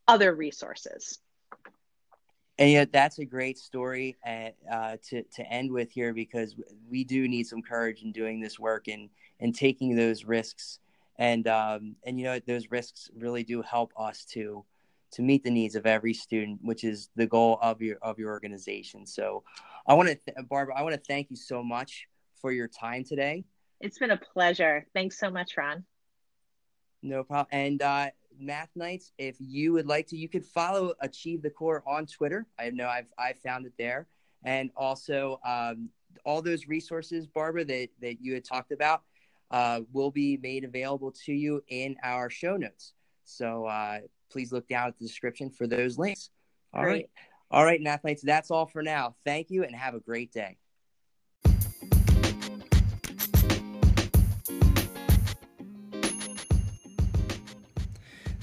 other 0.06 0.32
resources. 0.32 1.18
And 2.56 2.70
yet, 2.70 2.92
that's 2.92 3.18
a 3.18 3.24
great 3.24 3.58
story 3.58 4.16
uh, 4.24 4.96
to 5.08 5.24
to 5.24 5.42
end 5.52 5.72
with 5.72 5.90
here 5.90 6.14
because 6.14 6.54
we 6.88 7.02
do 7.02 7.26
need 7.26 7.48
some 7.48 7.60
courage 7.60 8.02
in 8.04 8.12
doing 8.12 8.40
this 8.40 8.60
work 8.60 8.86
and 8.86 9.10
and 9.40 9.52
taking 9.52 9.96
those 9.96 10.24
risks. 10.24 10.78
And 11.18 11.48
um, 11.48 11.96
and 12.04 12.16
you 12.16 12.26
know 12.26 12.38
those 12.46 12.70
risks 12.70 13.10
really 13.16 13.42
do 13.42 13.62
help 13.62 13.92
us 13.98 14.24
to 14.34 14.64
to 15.12 15.22
meet 15.22 15.42
the 15.42 15.50
needs 15.50 15.74
of 15.74 15.86
every 15.86 16.14
student, 16.14 16.60
which 16.62 16.84
is 16.84 17.10
the 17.16 17.26
goal 17.26 17.58
of 17.62 17.80
your 17.80 17.96
of 18.02 18.18
your 18.18 18.30
organization. 18.30 19.06
So, 19.06 19.42
I 19.86 19.94
want 19.94 20.08
to, 20.08 20.14
th- 20.14 20.48
Barbara, 20.48 20.78
I 20.78 20.82
want 20.82 20.94
to 20.94 21.00
thank 21.00 21.30
you 21.30 21.36
so 21.36 21.62
much 21.62 22.06
for 22.40 22.52
your 22.52 22.68
time 22.68 23.04
today. 23.04 23.44
It's 23.80 23.98
been 23.98 24.10
a 24.10 24.16
pleasure. 24.18 24.86
Thanks 24.94 25.18
so 25.18 25.30
much, 25.30 25.56
Ron. 25.56 25.84
No 27.02 27.24
problem. 27.24 27.46
And 27.52 27.80
uh, 27.80 28.10
Math 28.38 28.70
Knights, 28.74 29.12
if 29.18 29.36
you 29.38 29.72
would 29.72 29.86
like 29.86 30.06
to, 30.08 30.16
you 30.16 30.28
could 30.28 30.44
follow 30.44 30.94
Achieve 31.00 31.42
the 31.42 31.50
Core 31.50 31.82
on 31.86 32.06
Twitter. 32.06 32.46
I 32.58 32.70
know 32.70 32.88
I've 32.88 33.06
I 33.18 33.32
found 33.32 33.66
it 33.66 33.72
there, 33.78 34.08
and 34.44 34.70
also 34.76 35.40
um, 35.44 35.90
all 36.24 36.42
those 36.42 36.66
resources, 36.66 37.26
Barbara, 37.26 37.64
that 37.64 37.88
that 38.00 38.20
you 38.20 38.34
had 38.34 38.44
talked 38.44 38.72
about. 38.72 39.02
Uh, 39.50 39.80
will 39.94 40.10
be 40.10 40.36
made 40.42 40.62
available 40.62 41.10
to 41.10 41.32
you 41.32 41.64
in 41.68 41.96
our 42.02 42.28
show 42.28 42.58
notes. 42.58 42.92
So 43.28 43.66
uh, 43.66 43.98
please 44.30 44.52
look 44.52 44.66
down 44.68 44.88
at 44.88 44.98
the 44.98 45.04
description 45.04 45.50
for 45.50 45.66
those 45.66 45.98
links. 45.98 46.30
All 46.72 46.82
great. 46.82 46.92
right, 46.92 47.10
All 47.50 47.64
right, 47.64 47.86
athletes, 47.86 48.22
that's 48.22 48.50
all 48.50 48.66
for 48.66 48.82
now. 48.82 49.16
Thank 49.24 49.50
you 49.50 49.64
and 49.64 49.74
have 49.74 49.94
a 49.94 50.00
great 50.00 50.32
day. 50.32 50.56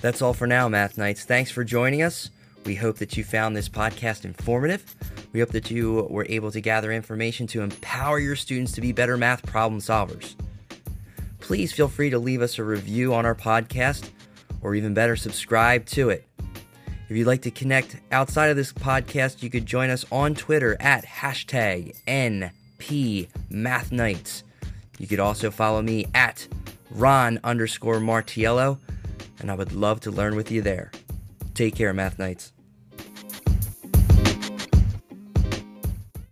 That's 0.02 0.22
all 0.22 0.34
for 0.34 0.46
now, 0.46 0.70
Math 0.70 1.00
Knights. 1.00 1.24
Thanks 1.24 1.50
for 1.50 1.64
joining 1.64 2.04
us. 2.04 2.30
We 2.64 2.76
hope 2.76 2.98
that 2.98 3.18
you 3.18 3.24
found 3.24 3.56
this 3.56 3.70
podcast 3.70 4.24
informative. 4.24 4.96
We 5.34 5.40
hope 5.40 5.50
that 5.50 5.72
you 5.72 6.08
were 6.12 6.28
able 6.30 6.52
to 6.52 6.62
gather 6.62 6.92
information 6.92 7.48
to 7.48 7.62
empower 7.62 8.20
your 8.20 8.36
students 8.36 8.72
to 8.74 8.82
be 8.82 8.92
better 8.92 9.18
math 9.18 9.46
problem 9.46 9.82
solvers. 9.82 10.36
Please 11.40 11.74
feel 11.74 11.88
free 11.88 12.10
to 12.12 12.20
leave 12.20 12.42
us 12.42 12.60
a 12.60 12.64
review 12.64 13.14
on 13.14 13.26
our 13.26 13.36
podcast 13.36 14.10
or 14.66 14.74
even 14.74 14.96
better, 14.96 15.16
subscribe 15.16 15.86
to 15.86 16.10
it. 16.10 16.28
If 17.08 17.16
you'd 17.16 17.28
like 17.28 17.44
to 17.44 17.52
connect 17.52 17.98
outside 18.12 18.48
of 18.48 18.56
this 18.56 18.74
podcast, 18.74 19.44
you 19.44 19.52
could 19.52 19.68
join 19.68 19.92
us 19.92 20.04
on 20.12 20.34
Twitter 20.34 20.76
at 20.80 21.06
hashtag 21.06 21.96
NPMathKnights. 22.08 24.42
You 24.98 25.06
could 25.06 25.20
also 25.20 25.52
follow 25.52 25.84
me 25.84 26.08
at 26.16 26.48
Ron 26.90 27.40
underscore 27.44 28.00
Martiello, 28.00 28.80
and 29.40 29.52
I 29.52 29.54
would 29.54 29.72
love 29.72 30.00
to 30.02 30.10
learn 30.10 30.36
with 30.36 30.50
you 30.50 30.64
there. 30.64 30.92
Take 31.54 31.76
care, 31.76 31.94
Math 31.94 32.18
Knights. 32.18 32.55